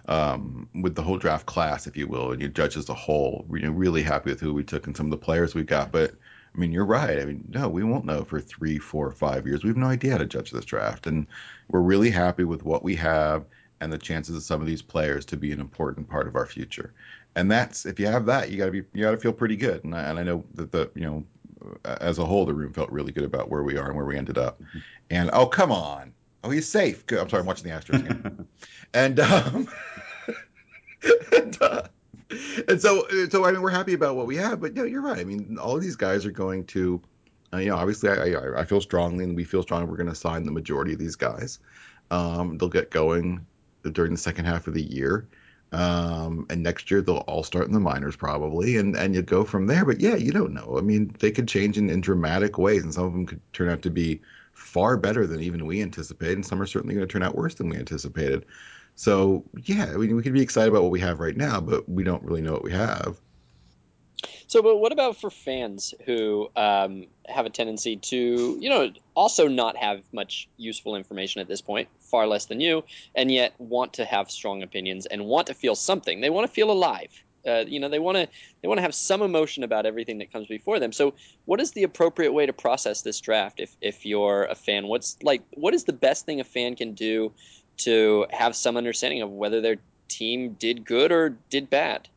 um, 0.05 0.69
with 0.75 0.93
the 0.95 1.01
whole 1.01 1.17
draft 1.17 1.47
class, 1.47 1.87
if 1.87 1.97
you 1.97 2.07
will, 2.07 2.31
and 2.31 2.41
you 2.41 2.49
judge 2.49 2.77
as 2.77 2.89
a 2.89 2.93
whole. 2.93 3.47
You 3.51 3.71
really 3.71 4.03
happy 4.03 4.29
with 4.29 4.39
who 4.39 4.53
we 4.53 4.63
took 4.63 4.85
and 4.85 4.95
some 4.95 5.07
of 5.07 5.11
the 5.11 5.17
players 5.17 5.55
we 5.55 5.63
got. 5.63 5.91
But 5.91 6.13
I 6.55 6.59
mean, 6.59 6.71
you're 6.71 6.85
right. 6.85 7.19
I 7.19 7.25
mean, 7.25 7.43
no, 7.49 7.67
we 7.67 7.83
won't 7.83 8.05
know 8.05 8.23
for 8.23 8.39
three, 8.39 8.77
four, 8.77 9.09
five 9.11 9.47
years. 9.47 9.63
We 9.63 9.69
have 9.69 9.77
no 9.77 9.87
idea 9.87 10.11
how 10.11 10.17
to 10.19 10.25
judge 10.25 10.51
this 10.51 10.65
draft, 10.65 11.07
and 11.07 11.25
we're 11.69 11.81
really 11.81 12.11
happy 12.11 12.43
with 12.43 12.63
what 12.63 12.83
we 12.83 12.95
have 12.95 13.45
and 13.81 13.91
the 13.91 13.97
chances 13.97 14.35
of 14.35 14.43
some 14.43 14.61
of 14.61 14.67
these 14.67 14.81
players 14.81 15.25
to 15.25 15.37
be 15.37 15.51
an 15.51 15.59
important 15.59 16.09
part 16.09 16.27
of 16.27 16.35
our 16.35 16.45
future. 16.45 16.93
And 17.35 17.51
that's 17.51 17.85
if 17.85 17.99
you 17.99 18.05
have 18.05 18.25
that, 18.27 18.51
you 18.51 18.57
got 18.57 18.65
to 18.65 18.71
be 18.71 18.83
you 18.93 19.03
got 19.03 19.11
to 19.11 19.17
feel 19.17 19.33
pretty 19.33 19.55
good. 19.55 19.83
And 19.83 19.95
I, 19.95 20.03
and 20.03 20.19
I 20.19 20.23
know 20.23 20.43
that 20.53 20.71
the 20.71 20.91
you 20.95 21.01
know 21.01 21.23
as 21.85 22.19
a 22.19 22.25
whole, 22.25 22.45
the 22.45 22.53
room 22.53 22.73
felt 22.73 22.91
really 22.91 23.11
good 23.11 23.23
about 23.23 23.49
where 23.49 23.63
we 23.63 23.77
are 23.77 23.87
and 23.87 23.95
where 23.95 24.05
we 24.05 24.17
ended 24.17 24.37
up. 24.37 24.61
Mm-hmm. 24.61 24.79
And 25.09 25.29
oh, 25.33 25.47
come 25.47 25.71
on. 25.71 26.13
Oh, 26.43 26.49
he's 26.49 26.67
safe. 26.67 27.05
Good. 27.07 27.19
I'm 27.19 27.29
sorry, 27.29 27.41
I'm 27.41 27.47
watching 27.47 27.69
the 27.69 27.75
Astros 27.75 28.05
game. 28.05 28.47
and 28.93 29.19
um, 29.19 29.67
and, 31.31 31.61
uh, 31.61 31.83
and 32.67 32.81
so, 32.81 33.07
so 33.29 33.45
I 33.45 33.51
mean, 33.51 33.61
we're 33.61 33.69
happy 33.69 33.93
about 33.93 34.15
what 34.15 34.27
we 34.27 34.35
have, 34.37 34.59
but 34.61 34.73
no, 34.73 34.83
you're 34.83 35.01
right. 35.01 35.19
I 35.19 35.23
mean, 35.23 35.57
all 35.59 35.75
of 35.75 35.81
these 35.81 35.95
guys 35.95 36.25
are 36.25 36.31
going 36.31 36.65
to, 36.67 37.01
uh, 37.53 37.57
you 37.57 37.69
know, 37.69 37.75
obviously, 37.75 38.09
I, 38.09 38.33
I, 38.33 38.61
I, 38.61 38.65
feel 38.65 38.81
strongly, 38.81 39.23
and 39.23 39.35
we 39.35 39.43
feel 39.43 39.61
strongly 39.61 39.89
we're 39.89 39.97
going 39.97 40.09
to 40.09 40.15
sign 40.15 40.43
the 40.43 40.51
majority 40.51 40.93
of 40.93 40.99
these 40.99 41.15
guys. 41.15 41.59
Um, 42.11 42.57
they'll 42.57 42.69
get 42.69 42.91
going 42.91 43.45
during 43.91 44.11
the 44.11 44.17
second 44.17 44.45
half 44.45 44.67
of 44.67 44.73
the 44.73 44.83
year, 44.83 45.27
um, 45.71 46.45
and 46.49 46.63
next 46.63 46.89
year 46.89 47.01
they'll 47.01 47.17
all 47.17 47.43
start 47.43 47.67
in 47.67 47.73
the 47.73 47.79
minors 47.79 48.15
probably, 48.15 48.77
and 48.77 48.95
and 48.95 49.13
you 49.15 49.21
go 49.21 49.43
from 49.43 49.67
there. 49.67 49.85
But 49.85 49.99
yeah, 49.99 50.15
you 50.15 50.31
don't 50.31 50.53
know. 50.53 50.75
I 50.77 50.81
mean, 50.81 51.15
they 51.19 51.31
could 51.31 51.47
change 51.47 51.77
in, 51.77 51.89
in 51.89 52.01
dramatic 52.01 52.57
ways, 52.57 52.83
and 52.83 52.93
some 52.93 53.05
of 53.05 53.13
them 53.13 53.25
could 53.25 53.41
turn 53.53 53.69
out 53.69 53.81
to 53.83 53.89
be 53.89 54.21
far 54.53 54.97
better 54.97 55.27
than 55.27 55.41
even 55.41 55.65
we 55.65 55.81
anticipated, 55.81 56.35
and 56.35 56.45
some 56.45 56.61
are 56.61 56.65
certainly 56.65 56.95
going 56.95 57.07
to 57.07 57.11
turn 57.11 57.23
out 57.23 57.35
worse 57.35 57.55
than 57.55 57.69
we 57.69 57.77
anticipated. 57.77 58.45
So 58.95 59.43
yeah, 59.63 59.85
I 59.85 59.97
mean, 59.97 60.15
we 60.15 60.23
can 60.23 60.33
be 60.33 60.41
excited 60.41 60.69
about 60.69 60.83
what 60.83 60.91
we 60.91 60.99
have 60.99 61.19
right 61.19 61.35
now, 61.35 61.59
but 61.59 61.87
we 61.89 62.03
don't 62.03 62.23
really 62.23 62.41
know 62.41 62.53
what 62.53 62.63
we 62.63 62.71
have. 62.71 63.17
So, 64.47 64.61
but 64.61 64.77
what 64.77 64.91
about 64.91 65.17
for 65.17 65.31
fans 65.31 65.93
who 66.05 66.49
um, 66.55 67.07
have 67.27 67.45
a 67.45 67.49
tendency 67.49 67.95
to, 67.97 68.57
you 68.59 68.69
know, 68.69 68.91
also 69.15 69.47
not 69.47 69.77
have 69.77 70.03
much 70.11 70.47
useful 70.57 70.95
information 70.95 71.41
at 71.41 71.47
this 71.47 71.61
point, 71.61 71.89
far 71.99 72.27
less 72.27 72.45
than 72.45 72.59
you, 72.59 72.83
and 73.15 73.31
yet 73.31 73.53
want 73.57 73.93
to 73.93 74.05
have 74.05 74.29
strong 74.29 74.61
opinions 74.61 75.05
and 75.07 75.25
want 75.25 75.47
to 75.47 75.53
feel 75.53 75.75
something. 75.75 76.21
They 76.21 76.29
want 76.29 76.47
to 76.47 76.53
feel 76.53 76.69
alive. 76.69 77.09
Uh, 77.45 77.65
you 77.67 77.79
know, 77.79 77.89
they 77.89 77.99
want 77.99 78.15
to 78.15 78.27
they 78.61 78.67
want 78.67 78.77
to 78.77 78.83
have 78.83 78.95
some 78.95 79.21
emotion 79.21 79.63
about 79.63 79.85
everything 79.85 80.19
that 80.19 80.31
comes 80.31 80.47
before 80.47 80.79
them. 80.79 80.93
So, 80.93 81.13
what 81.45 81.59
is 81.59 81.71
the 81.71 81.83
appropriate 81.83 82.31
way 82.31 82.45
to 82.45 82.53
process 82.53 83.01
this 83.01 83.19
draft? 83.19 83.59
If 83.59 83.75
if 83.81 84.05
you're 84.05 84.45
a 84.45 84.55
fan, 84.55 84.87
what's 84.87 85.17
like 85.21 85.41
what 85.55 85.73
is 85.73 85.83
the 85.83 85.93
best 85.93 86.25
thing 86.25 86.39
a 86.39 86.45
fan 86.45 86.75
can 86.75 86.93
do 86.93 87.33
to 87.77 88.25
have 88.31 88.55
some 88.55 88.77
understanding 88.77 89.21
of 89.21 89.29
whether 89.31 89.61
their 89.61 89.77
team 90.07 90.55
did 90.59 90.85
good 90.85 91.11
or 91.11 91.29
did 91.49 91.69
bad. 91.69 92.07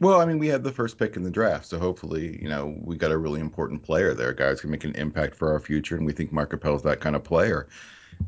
Well, 0.00 0.20
I 0.20 0.24
mean, 0.24 0.38
we 0.38 0.48
had 0.48 0.64
the 0.64 0.72
first 0.72 0.98
pick 0.98 1.14
in 1.16 1.22
the 1.22 1.30
draft, 1.30 1.66
so 1.66 1.78
hopefully, 1.78 2.36
you 2.42 2.48
know, 2.48 2.76
we 2.82 2.96
got 2.96 3.12
a 3.12 3.18
really 3.18 3.40
important 3.40 3.84
player 3.84 4.14
there. 4.14 4.32
Guys 4.32 4.60
can 4.60 4.70
make 4.70 4.82
an 4.82 4.96
impact 4.96 5.36
for 5.36 5.52
our 5.52 5.60
future, 5.60 5.96
and 5.96 6.04
we 6.04 6.12
think 6.12 6.32
Mark 6.32 6.52
Appel 6.52 6.74
is 6.74 6.82
that 6.82 7.00
kind 7.00 7.14
of 7.14 7.22
player. 7.22 7.68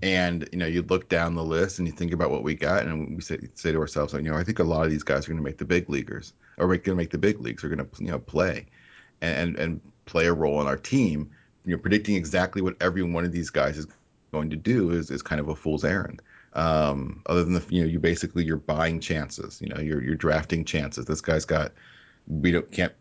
And 0.01 0.49
you 0.53 0.59
know, 0.59 0.67
you 0.67 0.83
look 0.83 1.09
down 1.09 1.35
the 1.35 1.45
list 1.45 1.79
and 1.79 1.89
you 1.89 1.93
think 1.93 2.13
about 2.13 2.31
what 2.31 2.45
we 2.45 2.55
got, 2.55 2.87
and 2.87 3.17
we 3.17 3.23
say, 3.23 3.39
say 3.55 3.73
to 3.73 3.79
ourselves, 3.79 4.13
you 4.13 4.23
know, 4.23 4.37
I 4.37 4.45
think 4.45 4.61
a 4.61 4.65
lot 4.65 4.85
of 4.85 4.91
these 4.91 5.03
guys 5.03 5.27
are 5.27 5.33
going 5.33 5.39
to 5.39 5.43
make 5.43 5.59
the 5.59 5.65
big 5.65 5.91
leaguers, 5.91 6.33
or 6.59 6.69
going 6.69 6.83
to 6.83 6.95
make 6.95 7.11
the 7.11 7.19
big 7.19 7.41
leagues, 7.41 7.65
are 7.65 7.69
going 7.69 7.85
to 7.85 7.89
you 8.03 8.11
know 8.11 8.21
play, 8.21 8.67
and 9.21 9.57
and 9.57 9.81
play 10.07 10.27
a 10.27 10.33
role 10.33 10.61
in 10.61 10.69
our 10.69 10.77
team. 10.77 11.29
You 11.65 11.75
know, 11.75 11.83
predicting 11.83 12.15
exactly 12.15 12.63
what 12.63 12.77
every 12.81 13.03
one 13.03 13.25
of 13.25 13.33
these 13.33 13.51
guys 13.51 13.79
is 13.79 13.89
going 14.31 14.51
to 14.51 14.57
do 14.57 14.91
is 14.91 15.11
is 15.11 15.23
kind 15.23 15.41
of 15.41 15.49
a 15.49 15.57
fool's 15.57 15.85
errand 15.85 16.23
um, 16.55 17.23
other 17.27 17.45
than 17.45 17.55
the 17.55 17.65
you 17.69 17.83
know 17.83 17.89
you 17.89 17.99
basically 17.99 18.45
you're 18.45 18.57
buying 18.57 19.01
chances 19.01 19.61
you 19.61 19.69
know 19.69 19.81
you're 19.81 20.03
you're 20.03 20.15
drafting 20.15 20.65
chances. 20.65 21.07
This 21.07 21.21
guy's 21.21 21.45
got 21.45 21.73
we 22.27 22.53
don't 22.53 22.71
can't 22.71 22.93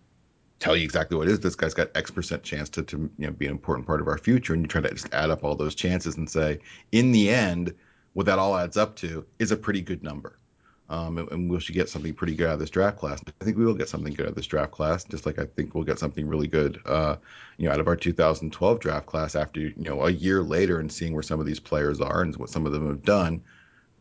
tell 0.60 0.76
you 0.76 0.84
exactly 0.84 1.18
what 1.18 1.28
it 1.28 1.32
is. 1.32 1.40
This 1.40 1.56
guy's 1.56 1.74
got 1.74 1.90
x 1.96 2.10
percent 2.10 2.44
chance 2.44 2.70
to, 2.70 2.84
to 2.84 2.98
you 3.18 3.28
know 3.28 3.32
be 3.34 3.46
an 3.46 3.52
important 3.52 3.86
part 3.88 4.02
of 4.02 4.08
our 4.08 4.18
future 4.18 4.54
and 4.54 4.64
you 4.64 4.68
try 4.68 4.82
to 4.82 4.90
just 4.90 5.14
add 5.14 5.30
up 5.30 5.44
all 5.44 5.56
those 5.56 5.76
chances 5.76 6.18
and 6.18 6.30
say 6.30 6.60
in 6.92 7.12
the 7.12 7.30
end 7.30 7.74
what 8.14 8.26
that 8.26 8.40
all 8.40 8.56
adds 8.56 8.78
up 8.78 8.96
to 8.96 9.26
is 9.40 9.52
a 9.52 9.58
pretty 9.58 9.82
good 9.82 10.04
number 10.04 10.38
um, 10.90 11.18
and, 11.18 11.32
and, 11.32 11.50
we 11.50 11.60
should 11.60 11.76
get 11.76 11.90
something 11.90 12.14
pretty 12.14 12.36
good 12.36 12.48
out 12.48 12.56
of 12.56 12.60
this 12.60 12.70
draft 12.70 12.98
class. 12.98 13.22
I 13.42 13.46
think 13.46 13.58
we 13.58 13.66
will 13.66 13.74
get 13.74 13.90
something 13.90 14.14
good 14.14 14.26
out 14.26 14.30
of 14.30 14.36
this 14.36 14.46
draft 14.46 14.72
class, 14.72 15.04
just 15.06 15.26
like 15.26 15.40
I 15.40 15.46
think 15.46 15.74
we'll 15.74 15.86
get 15.86 15.98
something 15.98 16.28
really 16.28 16.48
good, 16.48 16.80
uh, 16.86 17.16
you 17.58 17.68
know, 17.68 17.74
out 17.74 17.80
of 17.80 17.88
our 17.88 17.96
2012 17.96 18.80
draft 18.80 19.06
class. 19.06 19.36
After 19.36 19.62
you 19.62 19.74
know 19.78 20.06
a 20.06 20.12
year 20.12 20.44
later 20.44 20.80
and 20.80 20.92
seeing 20.92 21.14
where 21.14 21.24
some 21.24 21.40
of 21.40 21.46
these 21.46 21.60
players 21.60 22.02
are 22.02 22.22
and 22.22 22.36
what 22.36 22.50
some 22.50 22.66
of 22.66 22.74
them 22.74 22.88
have 22.88 23.04
done, 23.04 23.42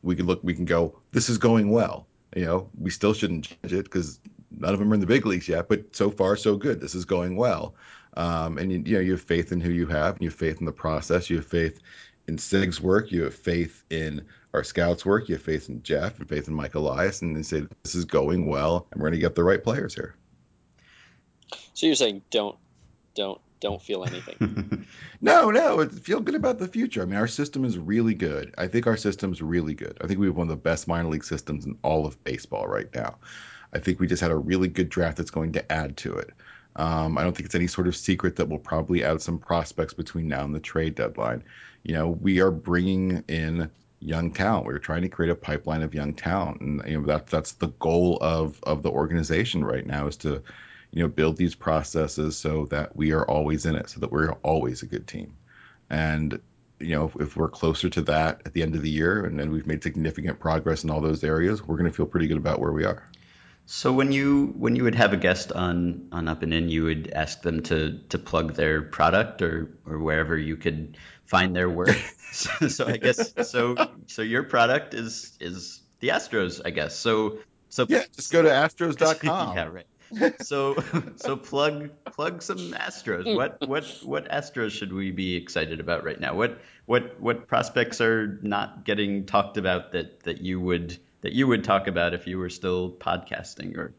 we 0.03 0.17
can 0.17 0.27
look, 0.27 0.41
we 0.43 0.55
can 0.55 0.65
go, 0.65 0.99
this 1.13 1.29
is 1.29 1.39
going 1.39 1.71
well. 1.71 2.07
You 2.35 2.47
know, 2.47 2.71
we 2.79 2.91
still 2.91 3.15
shouldn't 3.15 3.57
judge 3.63 3.73
it 3.73 3.85
because 3.85 4.19
none 4.51 4.73
of 4.73 4.81
them 4.81 4.91
are 4.91 4.95
in 4.95 5.01
the 5.01 5.07
big 5.07 5.27
leagues 5.27 5.49
yet, 5.49 5.69
but 5.69 5.95
so 5.95 6.11
far 6.11 6.37
so 6.37 6.57
good. 6.57 6.81
This 6.81 6.95
is 6.95 7.05
going 7.05 7.37
well. 7.37 7.75
Um, 8.15 8.59
and 8.59 8.71
you, 8.71 8.83
you 8.85 8.95
know, 8.95 9.01
you 9.01 9.13
have 9.13 9.23
faith 9.23 9.53
in 9.53 9.61
who 9.61 9.71
you 9.71 9.87
have, 9.87 10.15
and 10.15 10.23
you 10.23 10.29
have 10.29 10.39
faith 10.39 10.59
in 10.61 10.67
the 10.67 10.73
process. 10.73 11.31
You 11.31 11.37
have 11.37 11.47
faith 11.47 11.81
in 12.29 12.39
Sig's 12.39 12.81
work. 12.81 13.11
You 13.13 13.25
have 13.25 13.35
faith 13.35 13.85
in 13.91 14.27
our 14.55 14.65
scouts 14.65 15.05
work. 15.05 15.29
You 15.29 15.37
have 15.37 15.45
faith 15.45 15.69
in 15.69 15.83
Jeff 15.83 16.19
and 16.19 16.29
faith 16.29 16.49
in 16.49 16.55
Mike 16.55 16.75
Elias, 16.75 17.23
and 17.23 17.37
they 17.37 17.43
say 17.43 17.67
this 17.83 17.95
is 17.95 18.05
going 18.05 18.47
well, 18.47 18.87
and 18.91 19.01
we're 19.01 19.09
going 19.09 19.21
to 19.21 19.27
get 19.27 19.35
the 19.35 19.45
right 19.45 19.63
players 19.63 19.95
here. 19.95 20.15
So 21.75 21.87
you're 21.87 21.95
saying 21.95 22.23
don't, 22.31 22.57
don't, 23.15 23.41
don't 23.61 23.81
feel 23.81 24.05
anything. 24.05 24.87
no, 25.21 25.51
no, 25.51 25.87
feel 25.89 26.21
good 26.21 26.35
about 26.35 26.59
the 26.59 26.69
future. 26.69 27.03
I 27.03 27.05
mean, 27.05 27.17
our 27.17 27.29
system 27.29 27.65
is 27.65 27.79
really 27.79 28.15
good. 28.15 28.55
I 28.59 28.67
think 28.67 28.87
our 28.87 28.97
system 28.97 29.33
is 29.33 29.41
really 29.41 29.75
good. 29.75 29.99
I 30.01 30.07
think 30.07 30.19
we 30.19 30.27
have 30.27 30.37
one 30.37 30.49
of 30.49 30.57
the 30.57 30.57
best 30.57 30.89
minor 30.89 31.09
league 31.09 31.25
systems 31.25 31.65
in 31.67 31.79
all 31.83 32.07
of 32.07 32.23
baseball 32.25 32.67
right 32.67 32.93
now. 32.95 33.17
I 33.73 33.79
think 33.79 34.01
we 34.01 34.07
just 34.07 34.21
had 34.21 34.31
a 34.31 34.37
really 34.37 34.69
good 34.69 34.89
draft 34.89 35.17
that's 35.17 35.31
going 35.31 35.53
to 35.53 35.73
add 35.73 35.97
to 35.99 36.15
it. 36.15 36.31
Um, 36.77 37.19
I 37.19 37.23
don't 37.23 37.37
think 37.37 37.47
it's 37.47 37.55
any 37.55 37.67
sort 37.67 37.87
of 37.87 37.97
secret 37.97 38.37
that 38.37 38.49
we'll 38.49 38.59
probably 38.59 39.05
add 39.05 39.21
some 39.21 39.39
prospects 39.39 39.95
between 39.95 40.29
now 40.29 40.45
and 40.45 40.55
the 40.55 40.61
trade 40.61 40.95
deadline. 40.95 41.45
You 41.83 41.95
know, 41.95 42.09
we 42.09 42.41
are 42.41 42.51
bringing 42.51 43.25
in 43.29 43.71
young 44.01 44.33
talent. 44.33 44.67
We 44.67 44.75
are 44.75 44.79
trying 44.79 45.03
to 45.03 45.09
create 45.09 45.31
a 45.31 45.37
pipeline 45.37 45.83
of 45.83 45.95
young 45.95 46.15
talent, 46.15 46.61
and 46.61 46.83
you 46.87 47.01
know 47.01 47.07
that 47.07 47.27
that's 47.27 47.53
the 47.53 47.69
goal 47.69 48.19
of 48.21 48.63
of 48.63 48.83
the 48.83 48.91
organization 48.91 49.65
right 49.65 49.87
now 49.87 50.07
is 50.07 50.17
to 50.19 50.43
you 50.91 51.03
know 51.03 51.09
build 51.09 51.37
these 51.37 51.55
processes 51.55 52.37
so 52.37 52.67
that 52.67 52.95
we 52.97 53.13
are 53.13 53.27
always 53.29 53.67
in 53.67 53.75
it, 53.75 53.91
so 53.91 54.01
that 54.01 54.13
we're 54.13 54.33
always 54.43 54.83
a 54.83 54.87
good 54.87 55.07
team. 55.07 55.37
And 55.91 56.41
you 56.79 56.97
know, 56.97 57.05
if, 57.05 57.17
if 57.17 57.37
we're 57.37 57.49
closer 57.49 57.89
to 57.89 58.03
that 58.03 58.43
at 58.45 58.53
the 58.55 58.63
end 58.63 58.75
of 58.75 58.83
the 58.83 58.91
year, 58.91 59.25
and 59.25 59.39
then 59.39 59.51
we've 59.51 59.67
made 59.67 59.83
significant 59.83 60.41
progress 60.41 60.85
in 60.85 60.91
all 60.91 61.01
those 61.01 61.23
areas, 61.23 61.63
we're 61.63 61.77
going 61.77 61.91
to 61.91 61.97
feel 61.97 62.07
pretty 62.07 62.27
good 62.27 62.37
about 62.37 62.61
where 62.61 62.73
we 62.73 62.85
are. 62.85 63.09
So 63.67 63.93
when 63.93 64.13
you 64.13 64.55
when 64.59 64.77
you 64.77 64.85
would 64.85 64.95
have 64.97 65.13
a 65.13 65.17
guest 65.17 65.53
on 65.53 66.09
on 66.13 66.29
Up 66.29 66.43
and 66.43 66.53
In, 66.53 66.69
you 66.69 66.85
would 66.85 67.13
ask 67.15 67.43
them 67.43 67.63
to 67.65 67.99
to 68.11 68.19
plug 68.19 68.55
their 68.55 68.83
product 68.83 69.41
or 69.41 69.71
or 69.87 69.99
wherever 69.99 70.37
you 70.37 70.57
could 70.57 70.97
find 71.25 71.55
their 71.55 71.71
work. 71.71 71.97
so, 72.33 72.69
so 72.69 72.87
I 72.87 72.97
guess 72.97 73.33
so 73.49 73.77
so 74.07 74.23
your 74.23 74.43
product 74.43 74.95
is 74.95 75.37
is 75.41 75.81
the 76.01 76.09
Astros, 76.09 76.61
I 76.65 76.71
guess. 76.71 76.97
So 76.97 77.39
So 77.69 77.87
yeah, 77.89 78.03
just 78.15 78.33
go 78.33 78.43
to 78.43 78.49
astros.com. 78.49 79.57
yeah, 79.57 79.69
right. 79.69 80.43
So 80.43 80.77
so 81.17 81.37
plug 81.37 81.91
plug 82.05 82.43
some 82.43 82.73
Astros. 82.73 83.35
What 83.35 83.67
what 83.67 83.85
what 84.03 84.29
Astros 84.29 84.73
should 84.73 84.93
we 84.93 85.11
be 85.11 85.37
excited 85.37 85.81
about 85.81 86.05
right 86.05 86.21
now? 86.21 86.35
What 86.35 86.61
what 86.87 87.19
what 87.21 87.47
prospects 87.47 88.01
are 88.01 88.39
not 88.43 88.85
getting 88.85 89.25
talked 89.25 89.57
about 89.57 89.93
that 89.93 90.25
that 90.25 90.43
you 90.43 90.61
would 90.61 90.99
that 91.23 91.33
you 91.33 91.47
would 91.47 91.65
talk 91.65 91.87
about 91.87 92.15
if 92.15 92.27
you 92.27 92.39
were 92.39 92.51
still 92.51 92.91
podcasting 92.91 93.77
or 93.77 93.95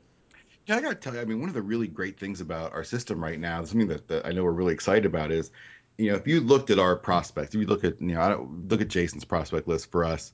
yeah, 0.65 0.77
I 0.77 0.81
got 0.81 0.89
to 0.89 0.95
tell 0.95 1.13
you, 1.13 1.19
I 1.19 1.25
mean, 1.25 1.41
one 1.41 1.49
of 1.49 1.55
the 1.55 1.61
really 1.61 1.87
great 1.87 2.17
things 2.17 2.39
about 2.39 2.71
our 2.71 2.85
system 2.85 3.21
right 3.21 3.39
now, 3.39 3.63
something 3.65 3.89
that, 3.89 4.07
that 4.07 4.25
I 4.25 4.31
know 4.31 4.45
we're 4.45 4.51
really 4.51 4.73
excited 4.73 5.05
about 5.05 5.29
is, 5.29 5.51
you 5.97 6.09
know, 6.09 6.15
if 6.15 6.25
you 6.25 6.39
looked 6.39 6.69
at 6.69 6.79
our 6.79 6.95
prospects, 6.95 7.53
if 7.53 7.59
you 7.59 7.67
look 7.67 7.83
at, 7.83 7.99
you 8.01 8.13
know, 8.13 8.21
I 8.21 8.29
don't 8.29 8.69
look 8.69 8.79
at 8.79 8.87
Jason's 8.87 9.25
prospect 9.25 9.67
list 9.67 9.91
for 9.91 10.05
us, 10.05 10.31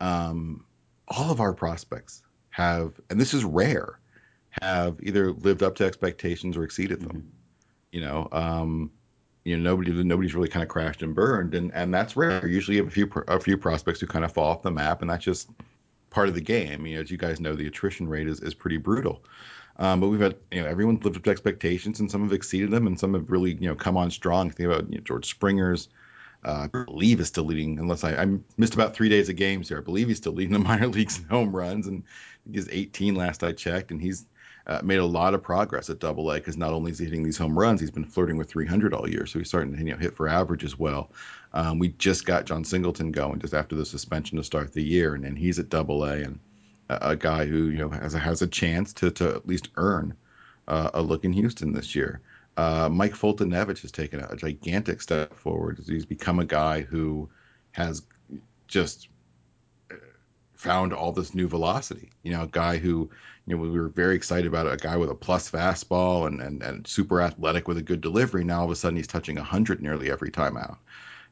um, 0.00 0.64
all 1.08 1.30
of 1.30 1.40
our 1.40 1.54
prospects 1.54 2.22
have, 2.50 3.00
and 3.08 3.18
this 3.18 3.32
is 3.32 3.42
rare, 3.42 3.98
have 4.60 4.98
either 5.02 5.32
lived 5.32 5.62
up 5.62 5.76
to 5.76 5.84
expectations 5.84 6.56
or 6.56 6.64
exceeded 6.64 7.00
them. 7.00 7.16
Mm-hmm. 7.16 7.28
You 7.92 8.00
know, 8.02 8.28
um, 8.32 8.90
you 9.44 9.56
know, 9.56 9.62
nobody, 9.62 9.92
nobody's 10.04 10.34
really 10.34 10.48
kind 10.48 10.62
of 10.62 10.68
crashed 10.68 11.02
and 11.02 11.14
burned, 11.14 11.54
and 11.54 11.72
and 11.74 11.92
that's 11.92 12.16
rare. 12.16 12.46
Usually, 12.46 12.76
you 12.76 12.84
have 12.84 12.92
a 12.92 12.94
few 12.94 13.10
a 13.26 13.40
few 13.40 13.56
prospects 13.56 13.98
who 13.98 14.06
kind 14.06 14.24
of 14.24 14.32
fall 14.32 14.46
off 14.46 14.62
the 14.62 14.70
map, 14.70 15.00
and 15.00 15.10
that's 15.10 15.24
just 15.24 15.48
part 16.10 16.28
of 16.28 16.34
the 16.34 16.40
game. 16.40 16.86
You 16.86 16.96
know, 16.96 17.02
as 17.02 17.10
you 17.10 17.16
guys 17.16 17.40
know, 17.40 17.54
the 17.54 17.66
attrition 17.66 18.08
rate 18.08 18.28
is 18.28 18.40
is 18.40 18.54
pretty 18.54 18.76
brutal. 18.76 19.24
Um, 19.78 19.98
but 20.00 20.08
we've 20.08 20.20
had, 20.20 20.36
you 20.52 20.60
know, 20.60 20.68
everyone's 20.68 21.02
lived 21.04 21.16
up 21.16 21.22
to 21.22 21.30
expectations, 21.30 22.00
and 22.00 22.10
some 22.10 22.22
have 22.22 22.34
exceeded 22.34 22.70
them, 22.70 22.86
and 22.86 23.00
some 23.00 23.14
have 23.14 23.30
really, 23.30 23.54
you 23.54 23.66
know, 23.66 23.74
come 23.74 23.96
on 23.96 24.10
strong. 24.10 24.50
Think 24.50 24.68
about 24.68 24.90
you 24.90 24.98
know, 24.98 25.04
George 25.04 25.26
Springer's. 25.26 25.88
Uh, 26.42 26.68
I 26.72 26.84
believe 26.84 27.20
is 27.20 27.28
still 27.28 27.44
leading, 27.44 27.78
unless 27.78 28.02
I, 28.02 28.14
I, 28.14 28.26
missed 28.56 28.72
about 28.72 28.94
three 28.94 29.10
days 29.10 29.28
of 29.28 29.36
games 29.36 29.68
here. 29.68 29.76
I 29.76 29.82
believe 29.82 30.08
he's 30.08 30.16
still 30.16 30.32
leading 30.32 30.54
the 30.54 30.58
minor 30.70 30.86
leagues 30.86 31.18
in 31.18 31.24
home 31.24 31.54
runs, 31.54 31.86
and 31.86 32.02
he's 32.50 32.68
18 32.70 33.14
last 33.14 33.44
I 33.44 33.52
checked, 33.52 33.90
and 33.90 34.00
he's 34.00 34.24
uh, 34.66 34.80
made 34.82 34.98
a 34.98 35.04
lot 35.04 35.34
of 35.34 35.42
progress 35.42 35.90
at 35.90 35.98
Double 35.98 36.30
A 36.30 36.36
because 36.36 36.56
not 36.56 36.72
only 36.72 36.92
is 36.92 36.98
he 36.98 37.04
hitting 37.04 37.22
these 37.22 37.36
home 37.36 37.58
runs, 37.58 37.80
he's 37.80 37.90
been 37.90 38.04
flirting 38.04 38.36
with 38.36 38.48
300 38.48 38.94
all 38.94 39.08
year, 39.08 39.26
so 39.26 39.38
he's 39.38 39.48
starting 39.48 39.74
to 39.74 39.78
you 39.78 39.92
know 39.92 39.98
hit 39.98 40.16
for 40.16 40.28
average 40.28 40.64
as 40.64 40.78
well. 40.78 41.10
Um, 41.52 41.78
we 41.78 41.88
just 41.88 42.24
got 42.26 42.44
Jon 42.44 42.64
Singleton 42.64 43.10
going 43.12 43.40
just 43.40 43.54
after 43.54 43.74
the 43.74 43.84
suspension 43.84 44.38
to 44.38 44.44
start 44.44 44.72
the 44.72 44.82
year, 44.82 45.14
and, 45.14 45.24
and 45.24 45.36
he's 45.36 45.58
at 45.58 45.68
Double 45.68 46.04
A, 46.04 46.22
and 46.22 46.38
a 46.88 47.16
guy 47.16 47.46
who 47.46 47.64
you 47.64 47.78
know 47.78 47.88
has 47.88 48.14
a, 48.14 48.18
has 48.18 48.42
a 48.42 48.46
chance 48.46 48.92
to 48.94 49.10
to 49.12 49.28
at 49.34 49.46
least 49.46 49.68
earn 49.76 50.14
uh, 50.68 50.90
a 50.94 51.02
look 51.02 51.24
in 51.24 51.32
Houston 51.32 51.72
this 51.72 51.94
year. 51.94 52.20
Uh, 52.56 52.88
Mike 52.90 53.14
Foltynewicz 53.14 53.82
has 53.82 53.92
taken 53.92 54.20
a, 54.20 54.36
gigantic 54.36 55.00
step 55.00 55.34
forward. 55.34 55.80
He's 55.86 56.04
become 56.04 56.40
a 56.40 56.44
guy 56.44 56.82
who 56.82 57.28
has 57.72 58.02
just 58.66 59.08
uh, 59.90 59.94
found 60.54 60.92
all 60.92 61.12
this 61.12 61.34
new 61.34 61.48
velocity. 61.48 62.10
You 62.22 62.32
know, 62.32 62.42
a 62.42 62.48
guy 62.48 62.76
who, 62.78 63.10
you 63.46 63.56
know, 63.56 63.62
we 63.62 63.70
were 63.70 63.88
very 63.88 64.14
excited 64.14 64.46
about 64.46 64.66
it, 64.66 64.74
a 64.74 64.76
guy 64.76 64.96
with 64.96 65.10
a 65.10 65.14
plus 65.14 65.50
fastball 65.50 66.26
and, 66.26 66.40
and, 66.40 66.62
and 66.62 66.86
super 66.86 67.20
athletic 67.20 67.66
with 67.66 67.78
a 67.78 67.82
good 67.82 68.00
delivery. 68.00 68.44
Now 68.44 68.60
all 68.60 68.64
of 68.66 68.70
a 68.70 68.76
sudden 68.76 68.96
he's 68.96 69.06
touching 69.06 69.36
100 69.36 69.80
nearly 69.80 70.10
every 70.10 70.30
time 70.30 70.56
out. 70.56 70.78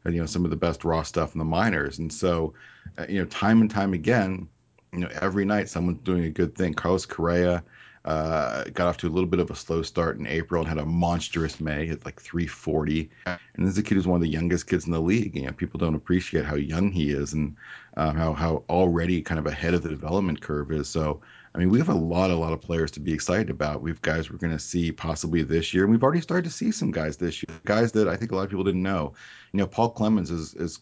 You 0.09 0.21
know, 0.21 0.27
some 0.27 0.45
of 0.45 0.51
the 0.51 0.57
best 0.57 0.85
raw 0.85 1.03
stuff 1.03 1.35
in 1.35 1.39
the 1.39 1.45
minors. 1.45 1.99
And 1.99 2.13
so, 2.13 2.55
uh, 2.97 3.07
you 3.09 3.19
know, 3.19 3.27
time 3.27 3.61
and 3.61 3.71
time 3.71 3.93
again, 3.93 4.49
you 4.93 5.01
know, 5.01 5.09
every 5.21 5.45
night 5.45 5.69
someone's 5.69 6.01
doing 6.03 6.25
a 6.25 6.31
good 6.31 6.55
thing. 6.55 6.75
Carlos 6.75 7.07
Correa 7.07 7.63
uh, 8.05 8.65
got 8.73 8.89
off 8.89 8.97
to 8.99 9.07
a 9.07 9.11
little 9.11 9.29
bit 9.29 9.41
of 9.41 9.51
a 9.51 9.55
slow 9.55 9.83
start 9.83 10.19
in 10.19 10.27
April 10.27 10.63
and 10.63 10.69
had 10.69 10.79
a 10.79 10.87
monstrous 10.87 11.61
May 11.61 11.91
at 11.91 12.05
like 12.05 12.21
340. 12.21 13.11
And 13.27 13.67
this 13.67 13.73
is 13.73 13.79
a 13.79 13.83
kid 13.83 13.95
who's 13.95 14.07
one 14.07 14.17
of 14.17 14.23
the 14.23 14.29
youngest 14.29 14.67
kids 14.67 14.87
in 14.87 14.93
the 14.93 15.01
league. 15.01 15.37
You 15.37 15.47
know, 15.47 15.53
people 15.53 15.79
don't 15.79 15.95
appreciate 15.95 16.45
how 16.45 16.55
young 16.55 16.91
he 16.91 17.11
is 17.11 17.35
and 17.35 17.57
uh, 17.97 18.13
how 18.13 18.33
how 18.33 18.65
already 18.71 19.21
kind 19.21 19.39
of 19.39 19.47
ahead 19.47 19.75
of 19.75 19.83
the 19.83 19.91
development 19.91 20.41
curve 20.41 20.73
is. 20.73 20.89
So. 20.89 21.21
I 21.59 21.63
mean, 21.63 21.71
we 21.71 21.79
have 21.79 21.89
a 21.89 21.95
lot, 21.95 22.31
a 22.31 22.37
lot 22.37 22.53
of 22.53 22.61
players 22.61 22.93
to 22.93 23.01
be 23.01 23.13
excited 23.13 23.51
about. 23.51 23.83
We've 23.83 24.01
guys 24.01 24.31
we're 24.31 24.39
going 24.39 24.53
to 24.53 24.61
see 24.61 24.93
possibly 24.93 25.43
this 25.43 25.75
year, 25.75 25.83
and 25.83 25.91
we've 25.91 26.05
already 26.05 26.21
started 26.21 26.45
to 26.45 26.55
see 26.55 26.71
some 26.71 26.93
guys 26.93 27.17
this 27.17 27.43
year. 27.43 27.59
Guys 27.65 27.91
that 27.93 28.07
I 28.07 28.15
think 28.15 28.31
a 28.31 28.37
lot 28.37 28.45
of 28.45 28.51
people 28.51 28.63
didn't 28.63 28.85
know. 28.85 29.15
You 29.53 29.59
know, 29.59 29.67
Paul 29.67 29.91
Clemens 29.91 30.31
is 30.31 30.55
is 30.55 30.79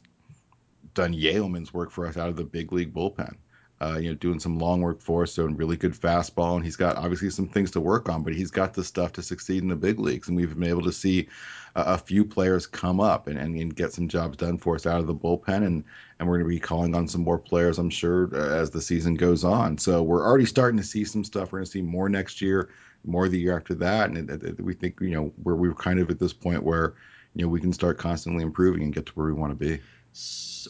done 0.93 1.15
yeoman's 1.15 1.73
work 1.73 1.91
for 1.91 2.07
us 2.07 2.19
out 2.19 2.29
of 2.29 2.37
the 2.37 2.45
big 2.45 2.73
league 2.73 2.93
bullpen 2.93 3.37
uh, 3.81 3.99
you 4.01 4.09
know, 4.09 4.15
doing 4.15 4.41
some 4.41 4.59
long 4.59 4.81
work 4.81 5.01
for 5.01 5.23
us, 5.23 5.35
doing 5.35 5.57
really 5.57 5.77
good 5.77 5.93
fastball, 5.93 6.57
and 6.57 6.65
he's 6.65 6.77
got 6.77 6.97
obviously 6.97 7.29
some 7.29 7.49
things 7.49 7.71
to 7.71 7.81
work 7.81 8.09
on, 8.09 8.23
but 8.23 8.35
he's 8.35 8.51
got 8.51 8.73
the 8.73 8.83
stuff 8.83 9.13
to 9.13 9.23
succeed 9.23 9.63
in 9.63 9.69
the 9.69 9.77
big 9.77 9.99
leagues, 9.99 10.29
and 10.29 10.37
we've 10.37 10.59
been 10.59 10.69
able 10.69 10.83
to 10.83 10.93
see 10.93 11.29
a, 11.77 11.99
few 11.99 12.25
players 12.25 12.67
come 12.67 13.01
up 13.01 13.27
and, 13.27 13.39
and, 13.39 13.77
get 13.77 13.93
some 13.93 14.09
jobs 14.09 14.39
done 14.39 14.57
for 14.57 14.75
us 14.75 14.87
out 14.87 15.01
of 15.01 15.07
the 15.07 15.15
bullpen, 15.15 15.65
and 15.65 15.85
and 16.19 16.29
we're 16.29 16.39
going 16.39 16.49
to 16.49 16.55
be 16.55 16.59
calling 16.59 16.95
on 16.95 17.07
some 17.07 17.23
more 17.23 17.39
players, 17.39 17.79
I'm 17.79 17.91
sure, 17.91 18.31
uh, 18.35 18.57
as 18.57 18.71
the 18.71 18.81
season 18.81 19.15
goes 19.15 19.45
on. 19.45 19.77
So 19.77 20.03
we're 20.03 20.25
already 20.25 20.47
starting 20.47 20.79
to 20.79 20.85
see 20.85 21.05
some 21.05 21.23
stuff. 21.23 21.53
We're 21.53 21.59
going 21.59 21.67
to 21.67 21.71
see 21.71 21.83
more 21.83 22.09
next 22.09 22.41
year, 22.41 22.71
more 23.05 23.29
the 23.29 23.39
year 23.39 23.57
after 23.57 23.75
that, 23.75 24.11
and 24.11 24.31
it, 24.31 24.43
it, 24.43 24.61
we 24.61 24.73
think 24.73 24.99
you 25.01 25.11
know 25.11 25.33
where 25.43 25.55
we're 25.55 25.75
kind 25.75 26.01
of 26.01 26.11
at 26.11 26.19
this 26.19 26.33
point 26.33 26.63
where 26.63 26.95
you 27.35 27.45
know 27.45 27.49
we 27.49 27.61
can 27.61 27.73
start 27.73 27.99
constantly 27.99 28.43
improving 28.43 28.83
and 28.83 28.95
get 28.95 29.07
to 29.07 29.13
where 29.13 29.27
we 29.27 29.35
want 29.35 29.53
to 29.53 29.57
be. 29.57 29.81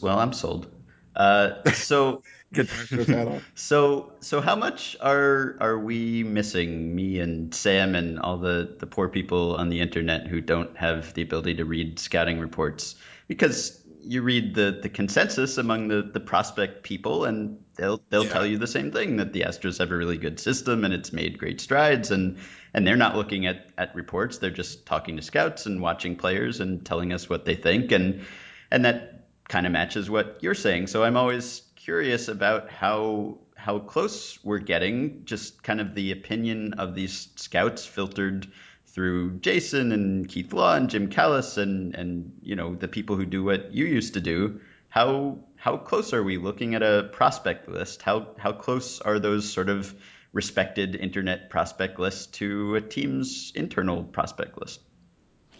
Well, 0.01 0.19
I'm 0.19 0.33
sold. 0.33 0.69
Uh, 1.17 1.69
so 1.71 2.21
so 3.55 4.13
so 4.21 4.39
how 4.39 4.55
much 4.55 4.95
are 5.01 5.57
are 5.59 5.77
we 5.77 6.23
missing? 6.23 6.95
Me 6.95 7.19
and 7.19 7.53
Sam 7.53 7.95
and 7.95 8.19
all 8.19 8.37
the 8.37 8.75
the 8.79 8.87
poor 8.87 9.09
people 9.09 9.55
on 9.55 9.69
the 9.69 9.81
internet 9.81 10.27
who 10.27 10.39
don't 10.39 10.75
have 10.77 11.13
the 11.13 11.23
ability 11.23 11.55
to 11.55 11.65
read 11.65 11.99
scouting 11.99 12.39
reports 12.39 12.95
because 13.27 13.83
you 14.01 14.21
read 14.21 14.55
the 14.55 14.79
the 14.81 14.89
consensus 14.89 15.57
among 15.57 15.89
the 15.89 16.03
the 16.03 16.21
prospect 16.21 16.83
people 16.83 17.25
and 17.25 17.59
they'll 17.75 18.01
they'll 18.09 18.23
yeah. 18.23 18.31
tell 18.31 18.45
you 18.45 18.57
the 18.57 18.67
same 18.67 18.91
thing 18.91 19.17
that 19.17 19.33
the 19.33 19.41
Astros 19.41 19.79
have 19.79 19.91
a 19.91 19.97
really 19.97 20.17
good 20.17 20.39
system 20.39 20.85
and 20.85 20.93
it's 20.93 21.11
made 21.11 21.37
great 21.37 21.59
strides 21.59 22.11
and 22.11 22.37
and 22.73 22.87
they're 22.87 22.95
not 22.95 23.15
looking 23.15 23.45
at 23.45 23.67
at 23.77 23.93
reports 23.93 24.37
they're 24.37 24.51
just 24.51 24.85
talking 24.85 25.17
to 25.17 25.21
scouts 25.21 25.65
and 25.65 25.81
watching 25.81 26.15
players 26.15 26.61
and 26.61 26.85
telling 26.85 27.11
us 27.11 27.27
what 27.27 27.43
they 27.43 27.55
think 27.55 27.91
and 27.91 28.25
and 28.71 28.85
that 28.85 29.16
kind 29.47 29.65
of 29.65 29.71
matches 29.71 30.09
what 30.09 30.39
you're 30.41 30.55
saying 30.55 30.87
so 30.87 31.03
I'm 31.03 31.17
always 31.17 31.61
curious 31.87 32.27
about 32.27 32.69
how 32.69 33.37
how 33.55 33.79
close 33.79 34.37
we're 34.43 34.59
getting. 34.59 35.23
Just 35.23 35.63
kind 35.63 35.79
of 35.79 35.95
the 35.95 36.11
opinion 36.11 36.73
of 36.73 36.95
these 36.95 37.29
scouts 37.37 37.85
filtered 37.85 38.45
through 38.87 39.39
Jason 39.39 39.93
and 39.93 40.27
Keith 40.27 40.51
Law 40.51 40.75
and 40.75 40.89
Jim 40.89 41.09
Callis 41.09 41.57
and 41.57 41.95
and 41.95 42.33
you 42.41 42.57
know 42.57 42.75
the 42.75 42.89
people 42.89 43.15
who 43.15 43.25
do 43.25 43.43
what 43.43 43.73
you 43.73 43.85
used 43.85 44.15
to 44.15 44.21
do. 44.21 44.59
How 44.89 45.39
how 45.55 45.77
close 45.77 46.13
are 46.13 46.23
we 46.23 46.37
looking 46.37 46.75
at 46.75 46.83
a 46.83 47.09
prospect 47.13 47.69
list? 47.69 48.01
How 48.01 48.35
how 48.37 48.51
close 48.51 48.99
are 48.99 49.17
those 49.17 49.49
sort 49.49 49.69
of 49.69 49.95
respected 50.33 50.93
internet 50.95 51.49
prospect 51.49 51.99
lists 51.99 52.27
to 52.39 52.75
a 52.75 52.81
team's 52.81 53.53
internal 53.55 54.03
prospect 54.03 54.59
list? 54.59 54.81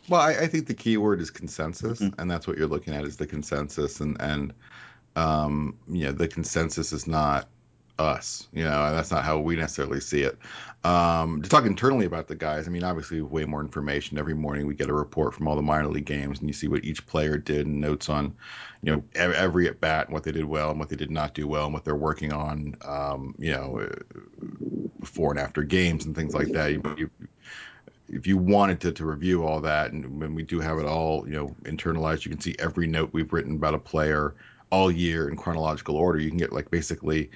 Well, 0.09 0.21
I, 0.21 0.31
I 0.31 0.47
think 0.47 0.67
the 0.67 0.73
key 0.73 0.97
word 0.97 1.19
is 1.19 1.31
consensus, 1.31 1.99
mm-hmm. 1.99 2.19
and 2.19 2.31
that's 2.31 2.47
what 2.47 2.57
you're 2.57 2.67
looking 2.67 2.93
at 2.93 3.03
is 3.03 3.17
the 3.17 3.27
consensus, 3.27 3.99
and 3.99 4.17
and 4.19 4.53
um, 5.15 5.77
you 5.89 6.05
know, 6.05 6.11
the 6.11 6.27
consensus 6.27 6.93
is 6.93 7.07
not 7.07 7.49
us. 7.99 8.47
You 8.53 8.63
know, 8.63 8.93
that's 8.93 9.11
not 9.11 9.23
how 9.23 9.39
we 9.39 9.55
necessarily 9.55 9.99
see 9.99 10.21
it. 10.21 10.37
Um, 10.83 11.41
to 11.41 11.49
talk 11.49 11.65
internally 11.65 12.05
about 12.05 12.27
the 12.27 12.35
guys, 12.35 12.67
I 12.67 12.71
mean, 12.71 12.83
obviously, 12.83 13.21
way 13.21 13.45
more 13.45 13.61
information. 13.61 14.17
Every 14.17 14.35
morning 14.35 14.67
we 14.67 14.75
get 14.75 14.89
a 14.89 14.93
report 14.93 15.33
from 15.33 15.47
all 15.47 15.55
the 15.55 15.61
minor 15.61 15.87
league 15.87 16.05
games, 16.05 16.39
and 16.39 16.47
you 16.47 16.53
see 16.53 16.67
what 16.67 16.85
each 16.85 17.05
player 17.07 17.37
did 17.37 17.65
and 17.65 17.81
notes 17.81 18.09
on, 18.09 18.35
you 18.83 18.95
know, 18.95 19.03
every 19.15 19.67
at 19.67 19.81
bat 19.81 20.07
and 20.07 20.13
what 20.13 20.23
they 20.23 20.31
did 20.31 20.45
well 20.45 20.69
and 20.69 20.79
what 20.79 20.89
they 20.89 20.95
did 20.95 21.11
not 21.11 21.33
do 21.33 21.47
well 21.47 21.65
and 21.65 21.73
what 21.73 21.83
they're 21.83 21.95
working 21.95 22.31
on, 22.31 22.75
um, 22.85 23.35
you 23.39 23.51
know, 23.51 23.89
before 24.99 25.31
and 25.31 25.39
after 25.39 25.63
games 25.63 26.05
and 26.05 26.15
things 26.15 26.33
like 26.33 26.49
that. 26.49 26.71
You, 26.71 26.81
you, 26.97 27.09
if 28.09 28.25
you 28.25 28.37
wanted 28.37 28.79
to, 28.81 28.91
to 28.93 29.05
review 29.05 29.43
all 29.43 29.59
that, 29.61 29.91
and 29.91 30.19
when 30.19 30.33
we 30.33 30.43
do 30.43 30.59
have 30.59 30.77
it 30.77 30.85
all, 30.85 31.27
you 31.27 31.35
know, 31.35 31.55
internalized, 31.63 32.25
you 32.25 32.31
can 32.31 32.39
see 32.39 32.55
every 32.59 32.87
note 32.87 33.09
we've 33.11 33.31
written 33.33 33.55
about 33.55 33.73
a 33.73 33.79
player 33.79 34.35
all 34.69 34.91
year 34.91 35.29
in 35.29 35.35
chronological 35.35 35.95
order. 35.95 36.19
You 36.19 36.29
can 36.29 36.37
get 36.37 36.53
like 36.53 36.71
basically 36.71 37.29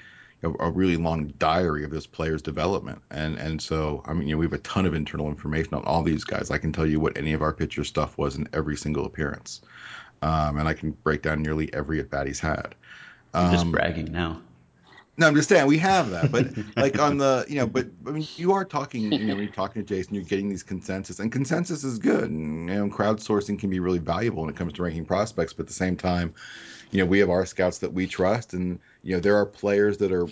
a, 0.43 0.49
a, 0.60 0.71
really 0.71 0.97
long 0.97 1.27
diary 1.39 1.84
of 1.84 1.91
this 1.91 2.07
player's 2.07 2.41
development. 2.41 3.01
And 3.12 3.38
and 3.38 3.62
so 3.62 4.03
I 4.05 4.13
mean, 4.13 4.27
you 4.27 4.36
know, 4.36 4.39
we 4.39 4.45
have 4.45 4.53
a 4.53 4.60
ton 4.60 4.86
of 4.86 4.93
internal 4.93 5.27
information 5.27 5.73
on 5.73 5.84
all 5.84 6.03
these 6.03 6.23
guys. 6.23 6.51
I 6.51 6.57
can 6.57 6.73
tell 6.73 6.86
you 6.86 6.99
what 6.99 7.17
any 7.17 7.34
of 7.34 7.41
our 7.41 7.53
pitcher 7.53 7.84
stuff 7.84 8.17
was 8.17 8.36
in 8.36 8.47
every 8.53 8.75
single 8.77 9.05
appearance, 9.05 9.62
um, 10.21 10.57
and 10.57 10.67
I 10.67 10.73
can 10.73 10.91
break 10.91 11.21
down 11.21 11.41
nearly 11.41 11.73
every 11.73 11.99
at 11.99 12.10
bat 12.10 12.27
he's 12.27 12.39
had. 12.39 12.75
Um, 13.34 13.51
just 13.51 13.71
bragging 13.71 14.12
now. 14.12 14.41
No, 15.17 15.28
I'm 15.28 15.36
just 15.36 15.50
saying 15.50 15.67
we 15.67 15.78
have 15.78 16.10
that, 16.12 16.32
but 16.32 16.47
like 16.78 16.97
on 16.97 17.17
the, 17.17 17.45
you 17.47 17.58
know, 17.58 17.67
but 17.67 17.88
I 18.08 18.12
mean, 18.12 18.28
you 18.36 18.54
are 18.54 18.63
talking, 18.63 19.19
you 19.19 19.28
know, 19.28 19.36
when 19.36 19.43
you're 19.43 19.54
talking 19.54 19.84
to 19.84 19.88
Jason, 19.88 20.15
you're 20.15 20.24
getting 20.24 20.50
these 20.50 20.63
consensus, 20.63 21.19
and 21.19 21.32
consensus 21.32 21.84
is 21.84 22.00
good, 22.00 22.30
and 22.32 22.69
you 22.69 22.76
know, 22.76 22.88
crowdsourcing 22.88 23.60
can 23.60 23.69
be 23.69 23.80
really 23.80 24.00
valuable 24.00 24.41
when 24.41 24.50
it 24.50 24.56
comes 24.56 24.74
to 24.74 24.84
ranking 24.84 25.06
prospects. 25.06 25.54
But 25.54 25.63
at 25.63 25.67
the 25.67 25.74
same 25.74 25.97
time, 25.97 26.34
you 26.91 27.00
know, 27.00 27.06
we 27.06 27.19
have 27.19 27.30
our 27.30 27.45
scouts 27.45 27.80
that 27.80 27.93
we 27.93 28.08
trust, 28.08 28.54
and 28.54 28.80
you 29.04 29.15
know, 29.15 29.19
there 29.19 29.36
are 29.36 29.45
players 29.45 29.97
that 29.97 30.12
are, 30.13 30.28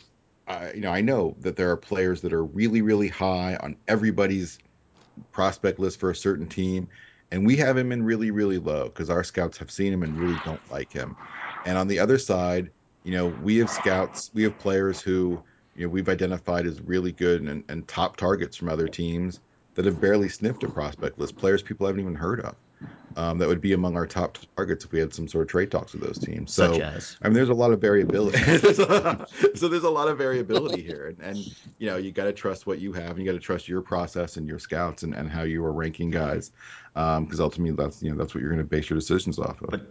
uh, 0.48 0.70
you 0.74 0.82
know, 0.82 0.92
I 0.92 1.02
know 1.02 1.36
that 1.42 1.58
there 1.58 1.70
are 1.72 1.78
players 1.78 2.22
that 2.22 2.34
are 2.34 2.46
really, 2.46 2.82
really 2.82 3.10
high 3.10 3.58
on 3.58 3.78
everybody's 3.88 4.60
prospect 5.32 5.80
list 5.80 6.00
for 6.00 6.10
a 6.10 6.16
certain 6.16 6.48
team, 6.48 6.88
and 7.32 7.46
we 7.46 7.58
have 7.58 7.78
him 7.78 7.92
in 7.92 8.02
really, 8.04 8.32
really 8.32 8.58
low 8.58 8.86
because 8.86 9.10
our 9.10 9.24
scouts 9.26 9.58
have 9.58 9.72
seen 9.72 9.92
him 9.92 10.04
and 10.04 10.18
really 10.18 10.40
don't 10.40 10.70
like 10.72 10.94
him. 10.94 11.18
And 11.66 11.78
on 11.78 11.88
the 11.88 12.00
other 12.00 12.18
side, 12.18 12.72
you 13.04 13.12
know, 13.12 13.28
we 13.28 13.58
have 13.58 13.70
scouts, 13.70 14.32
we 14.34 14.44
have 14.44 14.58
players 14.58 15.02
who, 15.02 15.42
you 15.76 15.84
know, 15.86 15.90
we've 15.90 16.10
identified 16.10 16.66
as 16.66 16.82
really 16.82 17.12
good 17.12 17.42
and, 17.42 17.64
and 17.70 17.88
top 17.88 18.18
targets 18.18 18.58
from 18.58 18.70
other 18.70 18.88
teams 18.88 19.40
that 19.76 19.86
have 19.86 20.00
barely 20.02 20.30
sniffed 20.30 20.64
a 20.64 20.68
prospect 20.68 21.18
list, 21.18 21.38
players 21.38 21.62
people 21.62 21.88
haven't 21.88 22.02
even 22.02 22.16
heard 22.16 22.42
of. 22.42 22.56
Um, 23.20 23.38
that 23.40 23.50
would 23.50 23.60
be 23.60 23.74
among 23.74 23.98
our 23.98 24.08
top 24.08 24.38
targets 24.56 24.86
if 24.86 24.94
we 24.94 25.00
had 25.00 25.14
some 25.14 25.28
sort 25.28 25.42
of 25.42 25.50
trade 25.50 25.72
talks 25.72 25.92
with 25.92 26.02
those 26.02 26.18
teams. 26.18 26.54
So, 26.54 26.72
Such 26.72 26.82
as? 26.82 27.18
I 27.22 27.28
mean, 27.28 27.34
there's 27.34 27.50
a 27.50 27.54
lot 27.54 27.74
of 27.74 27.82
variability. 27.82 28.38
so 29.56 29.68
there's 29.68 29.84
a 29.84 29.90
lot 29.90 30.08
of 30.08 30.18
variability 30.18 30.82
here, 30.82 31.08
and, 31.08 31.20
and 31.20 31.38
you 31.80 31.88
know, 31.88 31.98
you 31.98 32.14
got 32.14 32.26
to 32.26 32.34
trust 32.34 32.66
what 32.66 32.80
you 32.80 32.94
have, 32.94 33.10
and 33.10 33.20
you 33.20 33.26
got 33.26 33.34
to 33.34 33.46
trust 33.46 33.68
your 33.68 33.82
process 33.82 34.38
and 34.38 34.48
your 34.48 34.58
scouts 34.58 35.04
and, 35.04 35.14
and 35.14 35.30
how 35.30 35.42
you 35.42 35.66
are 35.66 35.74
ranking 35.74 36.12
guys, 36.12 36.52
because 36.94 37.40
um, 37.40 37.44
ultimately 37.44 37.76
that's 37.76 38.02
you 38.02 38.10
know 38.10 38.18
that's 38.18 38.34
what 38.34 38.40
you're 38.42 38.52
going 38.52 38.64
to 38.64 38.70
base 38.70 38.90
your 38.90 38.98
decisions 38.98 39.38
off 39.38 39.62
of. 39.62 39.70
But 39.70 39.82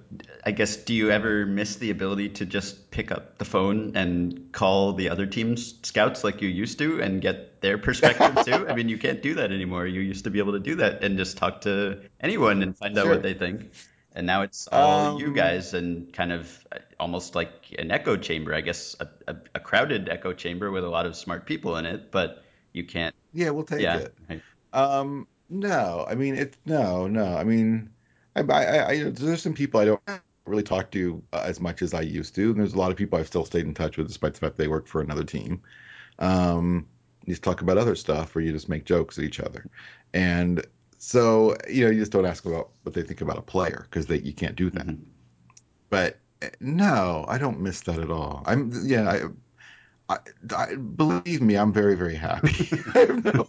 I 0.44 0.52
guess 0.52 0.76
do 0.76 0.94
you 0.94 1.10
ever 1.10 1.44
miss 1.44 1.76
the 1.76 1.90
ability 1.90 2.30
to 2.30 2.46
just 2.46 2.90
pick 2.90 3.12
up 3.12 3.36
the 3.36 3.44
phone 3.44 3.94
and 3.94 4.52
call 4.52 4.94
the 4.94 5.10
other 5.10 5.26
team's 5.26 5.74
scouts 5.82 6.24
like 6.24 6.40
you 6.40 6.48
used 6.48 6.78
to 6.78 7.02
and 7.02 7.20
get 7.20 7.60
their 7.60 7.76
perspective 7.76 8.44
too? 8.46 8.68
I 8.70 8.74
mean, 8.74 8.88
you 8.88 8.98
can't 8.98 9.20
do 9.20 9.34
that 9.34 9.52
anymore. 9.52 9.86
You 9.86 10.00
used 10.00 10.24
to 10.24 10.30
be 10.30 10.38
able 10.38 10.52
to 10.52 10.60
do 10.60 10.76
that 10.76 11.04
and 11.04 11.18
just 11.18 11.36
talk 11.36 11.62
to 11.62 12.00
anyone 12.20 12.62
and 12.62 12.76
find 12.76 12.96
out 12.98 13.04
Sure. 13.04 13.17
What 13.18 13.22
they 13.22 13.35
think. 13.35 13.72
And 14.12 14.26
now 14.26 14.42
it's 14.42 14.68
all 14.72 15.07
you 15.07 15.31
Um, 15.31 15.33
guys 15.33 15.74
and 15.74 16.12
kind 16.12 16.33
of 16.33 16.66
uh, 16.72 16.78
almost 16.98 17.35
like 17.35 17.74
an 17.78 17.90
echo 17.90 18.16
chamber, 18.16 18.54
I 18.54 18.61
guess, 18.62 18.96
a, 19.00 19.09
a, 19.28 19.37
a 19.57 19.61
crowded 19.61 20.09
echo 20.09 20.33
chamber 20.33 20.70
with 20.70 20.85
a 20.85 20.88
lot 20.88 21.07
of 21.07 21.16
smart 21.16 21.46
people 21.46 21.76
in 21.76 21.87
it, 21.87 22.11
but 22.11 22.44
you 22.72 22.85
can't. 22.85 23.14
Yeah, 23.33 23.50
we'll 23.50 23.64
take 23.64 23.81
Yeah. 23.81 23.96
it. 23.96 24.14
right. 24.28 24.42
Um, 24.72 25.28
no, 25.48 26.04
I 26.09 26.14
mean 26.14 26.35
it's 26.35 26.59
no, 26.66 27.09
no. 27.09 27.37
I 27.37 27.44
mean, 27.44 27.90
I, 28.37 28.42
I, 28.42 28.88
I, 28.88 29.11
there's 29.11 29.42
some 29.42 29.54
people 29.54 29.81
I 29.81 29.85
don't 29.87 30.00
really 30.46 30.62
talk 30.62 30.90
to 30.92 31.22
uh, 31.33 31.42
as 31.44 31.61
much 31.61 31.83
as 31.83 31.94
I 31.94 32.02
used 32.02 32.35
to, 32.37 32.50
and 32.50 32.61
there's 32.61 32.74
a 32.74 32.78
lot 32.78 32.90
of 32.90 32.96
people 32.96 33.18
I've 33.18 33.26
still 33.26 33.44
stayed 33.44 33.66
in 33.66 33.74
touch 33.74 33.96
with, 33.96 34.09
despite 34.09 34.35
the 34.35 34.40
fact 34.40 34.57
they 34.57 34.68
work 34.68 34.87
for 34.87 35.00
another 35.00 35.24
team. 35.24 35.62
Um, 36.18 36.88
you 37.24 37.33
just 37.35 37.42
talk 37.44 37.62
about 37.62 37.78
other 37.78 37.94
stuff, 37.96 38.37
or 38.37 38.40
you 38.40 38.52
just 38.52 38.68
make 38.68 38.85
jokes 38.85 39.18
at 39.18 39.24
each 39.24 39.40
other, 39.40 39.66
and 40.14 40.66
so 40.98 41.56
you 41.70 41.84
know, 41.84 41.90
you 41.90 42.00
just 42.00 42.12
don't 42.12 42.26
ask 42.26 42.44
about 42.46 42.70
what 42.82 42.94
they 42.94 43.02
think 43.02 43.20
about 43.20 43.38
a 43.38 43.42
player 43.42 43.87
because 43.90 44.06
they 44.06 44.18
you 44.18 44.32
can't 44.34 44.56
do 44.56 44.70
that. 44.70 44.87
Mhm. 44.87 45.00
But 45.90 46.18
no, 46.61 47.24
I 47.28 47.38
don't 47.38 47.61
miss 47.61 47.80
that 47.82 47.98
at 47.98 48.11
all. 48.11 48.42
I'm 48.46 48.72
yeah, 48.84 49.11
I, 49.11 49.22
I, 50.11 50.18
I 50.56 50.74
believe 50.76 51.42
me, 51.42 51.56
I'm 51.56 51.72
very, 51.72 51.94
very 51.96 52.14
happy. 52.14 52.68
I 52.94 53.06
no, 53.24 53.46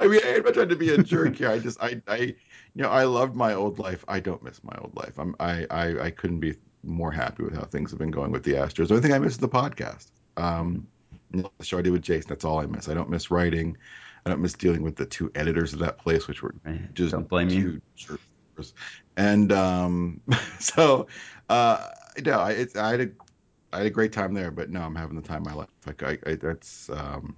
I 0.00 0.08
mean, 0.08 0.20
I'm 0.24 0.42
not 0.44 0.54
trying 0.54 0.68
to 0.70 0.76
be 0.76 0.90
a 0.90 0.98
jerk 0.98 1.36
here. 1.36 1.50
I 1.50 1.58
just, 1.60 1.80
I, 1.82 2.02
I, 2.08 2.16
you 2.16 2.34
know, 2.82 2.90
I 2.90 3.04
loved 3.04 3.36
my 3.36 3.54
old 3.54 3.78
life. 3.78 4.04
I 4.08 4.20
don't 4.20 4.42
miss 4.42 4.62
my 4.64 4.76
old 4.80 4.96
life. 4.96 5.18
I'm, 5.18 5.36
I, 5.40 5.66
I, 5.70 6.00
I 6.06 6.10
couldn't 6.10 6.40
be 6.40 6.56
more 6.82 7.12
happy 7.12 7.44
with 7.44 7.54
how 7.54 7.64
things 7.64 7.90
have 7.90 7.98
been 8.00 8.10
going 8.10 8.32
with 8.32 8.42
the 8.44 8.54
Astros. 8.54 8.88
The 8.88 8.94
only 8.94 9.02
thing 9.02 9.12
I 9.12 9.18
miss 9.20 9.34
is 9.34 9.38
the 9.38 9.48
podcast. 9.48 10.10
Um, 10.36 10.88
the 11.30 11.48
show 11.62 11.78
I 11.78 11.82
did 11.82 11.92
with 11.92 12.02
Jason. 12.02 12.28
That's 12.28 12.44
all 12.44 12.58
I 12.60 12.66
miss. 12.66 12.88
I 12.88 12.94
don't 12.94 13.10
miss 13.10 13.30
writing. 13.30 13.76
I 14.24 14.30
don't 14.30 14.40
miss 14.40 14.52
dealing 14.52 14.82
with 14.82 14.96
the 14.96 15.06
two 15.06 15.30
editors 15.34 15.72
of 15.72 15.80
that 15.80 15.98
place, 15.98 16.28
which 16.28 16.42
were 16.42 16.54
just 16.94 17.12
Don't 17.12 17.28
blame 17.28 17.48
you. 17.48 17.80
And 19.16 19.52
um, 19.52 20.20
so, 20.58 21.08
uh, 21.48 21.88
no, 22.24 22.38
I, 22.38 22.50
it's, 22.52 22.76
I 22.76 22.90
had 22.90 23.00
a 23.00 23.08
I 23.72 23.78
had 23.78 23.86
a 23.86 23.90
great 23.90 24.12
time 24.12 24.34
there, 24.34 24.50
but 24.50 24.68
no, 24.68 24.82
I'm 24.82 24.94
having 24.94 25.16
the 25.16 25.26
time 25.26 25.42
of 25.42 25.46
my 25.46 25.54
life. 25.54 25.68
Like 25.86 26.02
I, 26.02 26.18
I 26.26 26.34
that's 26.34 26.90
um, 26.90 27.36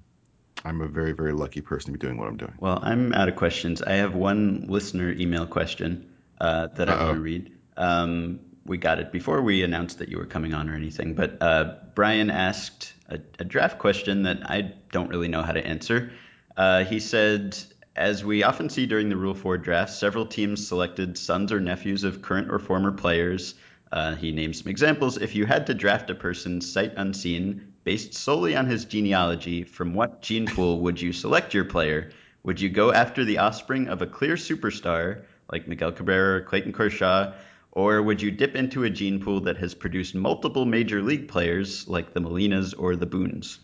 I'm 0.64 0.80
a 0.80 0.88
very 0.88 1.12
very 1.12 1.32
lucky 1.32 1.60
person 1.60 1.92
to 1.92 1.98
be 1.98 2.04
doing 2.04 2.18
what 2.18 2.28
I'm 2.28 2.36
doing. 2.36 2.54
Well, 2.58 2.80
I'm 2.82 3.12
out 3.12 3.28
of 3.28 3.36
questions. 3.36 3.82
I 3.82 3.92
have 3.92 4.14
one 4.14 4.66
listener 4.68 5.12
email 5.12 5.46
question 5.46 6.12
uh, 6.40 6.68
that 6.68 6.88
I 6.88 7.04
want 7.04 7.16
to 7.16 7.22
read. 7.22 7.52
Um, 7.76 8.40
we 8.66 8.78
got 8.78 8.98
it 8.98 9.12
before 9.12 9.42
we 9.42 9.62
announced 9.62 9.98
that 9.98 10.08
you 10.08 10.18
were 10.18 10.26
coming 10.26 10.54
on 10.54 10.70
or 10.70 10.74
anything, 10.74 11.14
but 11.14 11.40
uh, 11.40 11.74
Brian 11.94 12.30
asked 12.30 12.94
a, 13.08 13.20
a 13.38 13.44
draft 13.44 13.78
question 13.78 14.22
that 14.22 14.50
I 14.50 14.72
don't 14.90 15.08
really 15.08 15.28
know 15.28 15.42
how 15.42 15.52
to 15.52 15.64
answer. 15.64 16.12
Uh, 16.56 16.84
he 16.84 17.00
said, 17.00 17.56
as 17.96 18.24
we 18.24 18.42
often 18.42 18.68
see 18.68 18.86
during 18.86 19.08
the 19.08 19.16
Rule 19.16 19.34
4 19.34 19.58
drafts, 19.58 19.98
several 19.98 20.26
teams 20.26 20.66
selected 20.66 21.18
sons 21.18 21.52
or 21.52 21.60
nephews 21.60 22.04
of 22.04 22.22
current 22.22 22.50
or 22.50 22.58
former 22.58 22.92
players. 22.92 23.54
Uh, 23.92 24.14
he 24.14 24.32
named 24.32 24.56
some 24.56 24.68
examples. 24.68 25.16
If 25.16 25.34
you 25.34 25.46
had 25.46 25.66
to 25.66 25.74
draft 25.74 26.10
a 26.10 26.14
person 26.14 26.60
sight 26.60 26.92
unseen, 26.96 27.72
based 27.84 28.14
solely 28.14 28.56
on 28.56 28.66
his 28.66 28.84
genealogy, 28.84 29.62
from 29.62 29.94
what 29.94 30.22
gene 30.22 30.46
pool 30.46 30.80
would 30.80 31.00
you 31.00 31.12
select 31.12 31.54
your 31.54 31.64
player? 31.64 32.10
Would 32.42 32.60
you 32.60 32.68
go 32.68 32.92
after 32.92 33.24
the 33.24 33.38
offspring 33.38 33.88
of 33.88 34.02
a 34.02 34.06
clear 34.06 34.34
superstar 34.34 35.22
like 35.52 35.68
Miguel 35.68 35.92
Cabrera 35.92 36.38
or 36.38 36.40
Clayton 36.40 36.72
Kershaw, 36.72 37.32
or 37.72 38.02
would 38.02 38.22
you 38.22 38.30
dip 38.30 38.56
into 38.56 38.84
a 38.84 38.90
gene 38.90 39.20
pool 39.20 39.40
that 39.40 39.58
has 39.58 39.74
produced 39.74 40.14
multiple 40.14 40.64
major 40.64 41.02
league 41.02 41.28
players 41.28 41.86
like 41.88 42.12
the 42.12 42.20
Molinas 42.20 42.74
or 42.76 42.96
the 42.96 43.06
Boones? 43.06 43.58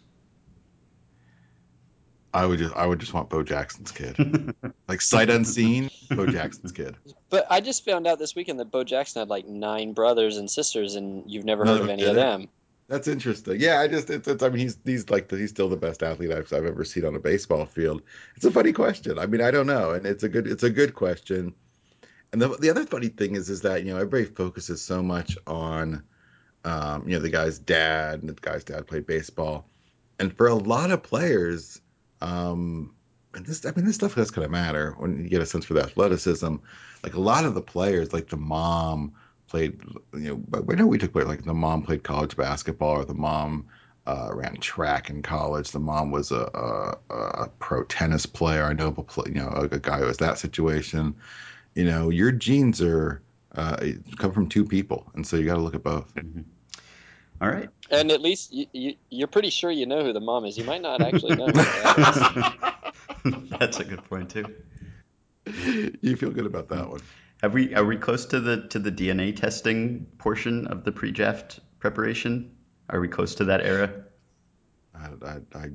I 2.32 2.46
would 2.46 2.58
just 2.58 2.74
I 2.74 2.86
would 2.86 3.00
just 3.00 3.12
want 3.12 3.28
Bo 3.28 3.42
Jackson's 3.42 3.90
kid, 3.90 4.54
like 4.88 5.00
sight 5.00 5.30
unseen. 5.30 5.90
Bo 6.10 6.26
Jackson's 6.26 6.72
kid. 6.72 6.96
But 7.28 7.46
I 7.50 7.60
just 7.60 7.84
found 7.84 8.06
out 8.06 8.18
this 8.18 8.34
weekend 8.34 8.60
that 8.60 8.70
Bo 8.70 8.84
Jackson 8.84 9.20
had 9.20 9.28
like 9.28 9.46
nine 9.46 9.92
brothers 9.92 10.36
and 10.36 10.50
sisters, 10.50 10.94
and 10.94 11.24
you've 11.26 11.44
never 11.44 11.64
No 11.64 11.72
heard 11.72 11.82
of 11.82 11.88
any 11.88 12.04
of 12.04 12.14
them. 12.14 12.48
That's 12.90 13.06
interesting. 13.06 13.60
Yeah, 13.60 13.80
I 13.80 13.88
just 13.88 14.10
it's, 14.10 14.26
it's 14.26 14.42
I 14.42 14.48
mean 14.48 14.58
he's 14.58 14.76
he's 14.84 15.10
like 15.10 15.28
the, 15.28 15.38
he's 15.38 15.50
still 15.50 15.68
the 15.68 15.76
best 15.76 16.02
athlete 16.02 16.32
I've 16.32 16.52
I've 16.52 16.64
ever 16.64 16.84
seen 16.84 17.04
on 17.04 17.14
a 17.14 17.20
baseball 17.20 17.66
field. 17.66 18.02
It's 18.36 18.44
a 18.44 18.50
funny 18.50 18.72
question. 18.72 19.18
I 19.18 19.26
mean 19.26 19.40
I 19.40 19.50
don't 19.50 19.66
know, 19.66 19.92
and 19.92 20.06
it's 20.06 20.22
a 20.22 20.28
good 20.28 20.46
it's 20.46 20.64
a 20.64 20.70
good 20.70 20.94
question. 20.94 21.54
And 22.32 22.42
the 22.42 22.48
the 22.48 22.70
other 22.70 22.84
funny 22.84 23.08
thing 23.08 23.36
is 23.36 23.48
is 23.48 23.60
that 23.62 23.84
you 23.84 23.92
know 23.92 23.96
everybody 23.96 24.24
focuses 24.24 24.82
so 24.82 25.02
much 25.02 25.36
on 25.46 26.02
um, 26.64 27.08
you 27.08 27.14
know 27.14 27.20
the 27.20 27.30
guy's 27.30 27.58
dad 27.58 28.20
and 28.20 28.28
the 28.28 28.34
guy's 28.34 28.64
dad 28.64 28.86
played 28.86 29.06
baseball, 29.06 29.68
and 30.18 30.36
for 30.36 30.48
a 30.48 30.54
lot 30.54 30.90
of 30.90 31.02
players, 31.02 31.80
um, 32.20 32.94
and 33.34 33.46
this 33.46 33.64
I 33.64 33.72
mean 33.72 33.84
this 33.84 33.94
stuff 33.94 34.14
does 34.14 34.30
kind 34.30 34.44
of 34.44 34.50
matter 34.50 34.94
when 34.98 35.22
you 35.22 35.28
get 35.28 35.42
a 35.42 35.46
sense 35.46 35.64
for 35.64 35.74
the 35.74 35.82
athleticism. 35.82 36.56
Like 37.02 37.14
a 37.14 37.20
lot 37.20 37.44
of 37.44 37.54
the 37.54 37.62
players, 37.62 38.12
like 38.12 38.28
the 38.28 38.36
mom 38.36 39.12
played, 39.48 39.80
you 40.14 40.20
know, 40.20 40.36
but 40.36 40.64
I 40.70 40.74
know 40.74 40.86
we 40.86 40.98
took 40.98 41.14
like 41.14 41.44
the 41.44 41.54
mom 41.54 41.82
played 41.82 42.02
college 42.02 42.36
basketball 42.36 42.98
or 42.98 43.04
the 43.04 43.14
mom 43.14 43.66
uh, 44.06 44.30
ran 44.32 44.56
track 44.56 45.10
in 45.10 45.22
college. 45.22 45.70
The 45.70 45.80
mom 45.80 46.10
was 46.10 46.30
a, 46.32 46.96
a, 47.10 47.14
a 47.14 47.48
pro 47.58 47.84
tennis 47.84 48.26
player. 48.26 48.64
I 48.64 48.72
know 48.72 48.88
a 48.88 49.02
play, 49.02 49.26
you 49.28 49.40
know 49.40 49.48
a, 49.48 49.64
a 49.64 49.78
guy 49.78 49.98
who 49.98 50.06
was 50.06 50.18
that 50.18 50.38
situation. 50.38 51.14
You 51.74 51.84
know, 51.84 52.10
your 52.10 52.32
genes 52.32 52.82
are 52.82 53.22
uh, 53.54 53.76
come 54.18 54.32
from 54.32 54.48
two 54.48 54.64
people, 54.64 55.10
and 55.14 55.26
so 55.26 55.36
you 55.36 55.46
got 55.46 55.54
to 55.54 55.60
look 55.60 55.74
at 55.74 55.82
both. 55.82 56.12
All 57.40 57.48
right. 57.48 57.68
And 57.90 58.10
at 58.10 58.20
least 58.20 58.52
you, 58.52 58.66
you, 58.72 58.94
you're 59.08 59.28
pretty 59.28 59.50
sure 59.50 59.70
you 59.70 59.86
know 59.86 60.04
who 60.04 60.12
the 60.12 60.20
mom 60.20 60.44
is. 60.44 60.58
You 60.58 60.64
might 60.64 60.82
not 60.82 61.00
actually 61.06 61.36
know 61.36 61.46
who 61.46 61.52
the. 61.52 62.52
That's 63.58 63.80
a 63.80 63.84
good 63.84 64.04
point 64.04 64.30
too. 64.30 64.44
you 66.02 66.16
feel 66.16 66.30
good 66.30 66.46
about 66.46 66.68
that 66.68 66.88
one. 66.88 67.00
Have 67.42 67.54
we 67.54 67.74
are 67.74 67.84
we 67.84 67.96
close 67.96 68.26
to 68.26 68.40
the 68.40 68.68
to 68.68 68.78
the 68.78 68.92
DNA 68.92 69.34
testing 69.34 70.06
portion 70.18 70.66
of 70.66 70.84
the 70.84 70.92
pre-draft 70.92 71.60
preparation? 71.78 72.54
Are 72.90 73.00
we 73.00 73.08
close 73.08 73.34
to 73.36 73.44
that 73.46 73.64
era? 73.64 74.04
I, 74.94 75.08
I, 75.24 75.40
I, 75.54 75.70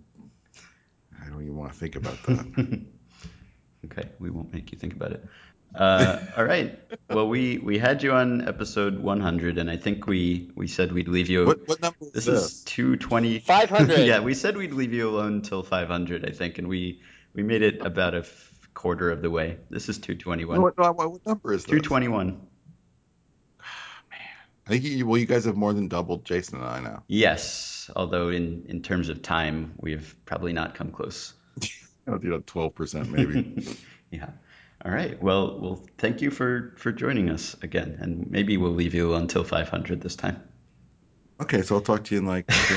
I 1.23 1.29
don't 1.29 1.41
even 1.41 1.55
want 1.55 1.71
to 1.71 1.79
think 1.79 1.95
about 1.95 2.21
that. 2.23 2.85
okay, 3.85 4.09
we 4.19 4.29
won't 4.29 4.53
make 4.53 4.71
you 4.71 4.77
think 4.77 4.93
about 4.93 5.11
it. 5.13 5.25
Uh, 5.73 6.19
all 6.37 6.45
right. 6.45 6.79
Well, 7.09 7.27
we 7.27 7.57
we 7.57 7.77
had 7.77 8.01
you 8.03 8.13
on 8.13 8.47
episode 8.47 8.99
100, 8.99 9.57
and 9.57 9.69
I 9.69 9.77
think 9.77 10.07
we 10.07 10.51
we 10.55 10.67
said 10.67 10.91
we'd 10.91 11.07
leave 11.07 11.29
you. 11.29 11.45
what 11.45 11.67
what 11.67 11.81
number 11.81 11.97
is 12.01 12.11
this 12.11 12.25
this? 12.25 12.43
is 12.43 12.63
220. 12.63 13.39
500. 13.39 13.99
yeah, 14.05 14.19
we 14.21 14.33
said 14.33 14.55
we'd 14.55 14.73
leave 14.73 14.93
you 14.93 15.09
alone 15.09 15.33
until 15.33 15.63
500, 15.63 16.25
I 16.27 16.31
think, 16.31 16.57
and 16.59 16.67
we 16.67 17.01
we 17.33 17.43
made 17.43 17.61
it 17.61 17.85
about 17.85 18.13
a 18.13 18.19
f- 18.19 18.51
quarter 18.73 19.11
of 19.11 19.21
the 19.21 19.29
way. 19.29 19.57
This 19.69 19.89
is 19.89 19.97
221. 19.97 20.61
what, 20.61 20.77
what, 20.77 21.11
what 21.11 21.25
number 21.25 21.53
is 21.53 21.63
this? 21.63 21.71
221. 21.71 22.39
I 24.67 24.69
think 24.69 24.83
you, 24.83 25.05
well, 25.05 25.19
you 25.19 25.27
guys 25.27 25.45
have 25.45 25.55
more 25.55 25.73
than 25.73 25.89
doubled 25.89 26.25
Jason 26.25 26.57
and 26.59 26.67
I 26.67 26.79
now. 26.79 27.03
Yes, 27.07 27.89
although 27.95 28.29
in 28.29 28.65
in 28.67 28.81
terms 28.81 29.09
of 29.09 29.21
time, 29.21 29.73
we've 29.77 30.15
probably 30.25 30.53
not 30.53 30.75
come 30.75 30.91
close. 30.91 31.33
You 32.07 32.19
know, 32.29 32.43
twelve 32.45 32.75
percent 32.75 33.09
maybe. 33.09 33.79
yeah. 34.11 34.29
All 34.83 34.91
right. 34.91 35.21
Well, 35.21 35.59
well, 35.59 35.85
thank 35.97 36.21
you 36.21 36.31
for 36.31 36.73
for 36.77 36.91
joining 36.91 37.29
us 37.29 37.55
again, 37.61 37.97
and 37.99 38.29
maybe 38.29 38.57
we'll 38.57 38.73
leave 38.73 38.93
you 38.93 39.15
until 39.15 39.43
500 39.43 40.01
this 40.01 40.15
time. 40.15 40.41
okay, 41.41 41.61
so 41.61 41.75
I'll 41.75 41.81
talk 41.81 42.03
to 42.05 42.15
you 42.15 42.21
in 42.21 42.27
like 42.27 42.45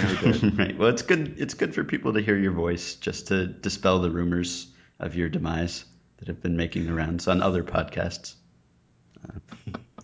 right. 0.59 0.77
Well, 0.79 0.89
it's 0.89 1.03
good. 1.03 1.37
It's 1.39 1.55
good 1.55 1.75
for 1.75 1.85
people 1.85 2.15
to 2.15 2.21
hear 2.21 2.37
your 2.37 2.53
voice, 2.53 2.95
just 2.95 3.29
to 3.29 3.47
dispel 3.47 4.01
the 4.01 4.11
rumors 4.11 4.69
of 4.99 5.15
your 5.17 5.29
demise 5.29 5.85
that 6.19 6.29
have 6.29 6.43
been 6.43 6.57
making 6.57 6.87
the 6.87 6.95
rounds 6.95 7.29
on 7.29 7.43
other 7.43 7.63
podcasts. 7.63 8.35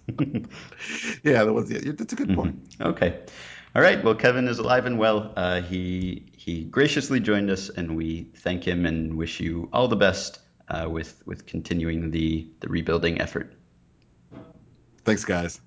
yeah, 0.18 1.44
that 1.44 1.52
was 1.52 1.70
yeah, 1.70 1.92
that's 1.96 2.12
a 2.12 2.16
good 2.16 2.34
point. 2.34 2.74
Okay. 2.80 3.20
All 3.74 3.82
right. 3.82 4.04
Well, 4.04 4.14
Kevin 4.14 4.46
is 4.46 4.58
alive 4.58 4.86
and 4.86 4.98
well. 4.98 5.32
Uh, 5.36 5.62
he 5.62 6.26
he 6.36 6.64
graciously 6.64 7.20
joined 7.20 7.50
us, 7.50 7.70
and 7.70 7.96
we 7.96 8.24
thank 8.36 8.66
him 8.66 8.86
and 8.86 9.16
wish 9.16 9.40
you 9.40 9.68
all 9.72 9.88
the 9.88 9.96
best 9.96 10.38
Uh, 10.68 10.88
with 10.88 11.22
with 11.26 11.44
continuing 11.46 12.10
the 12.10 12.48
the 12.60 12.68
rebuilding 12.68 13.20
effort. 13.20 13.52
Thanks, 15.04 15.24
guys. 15.24 15.60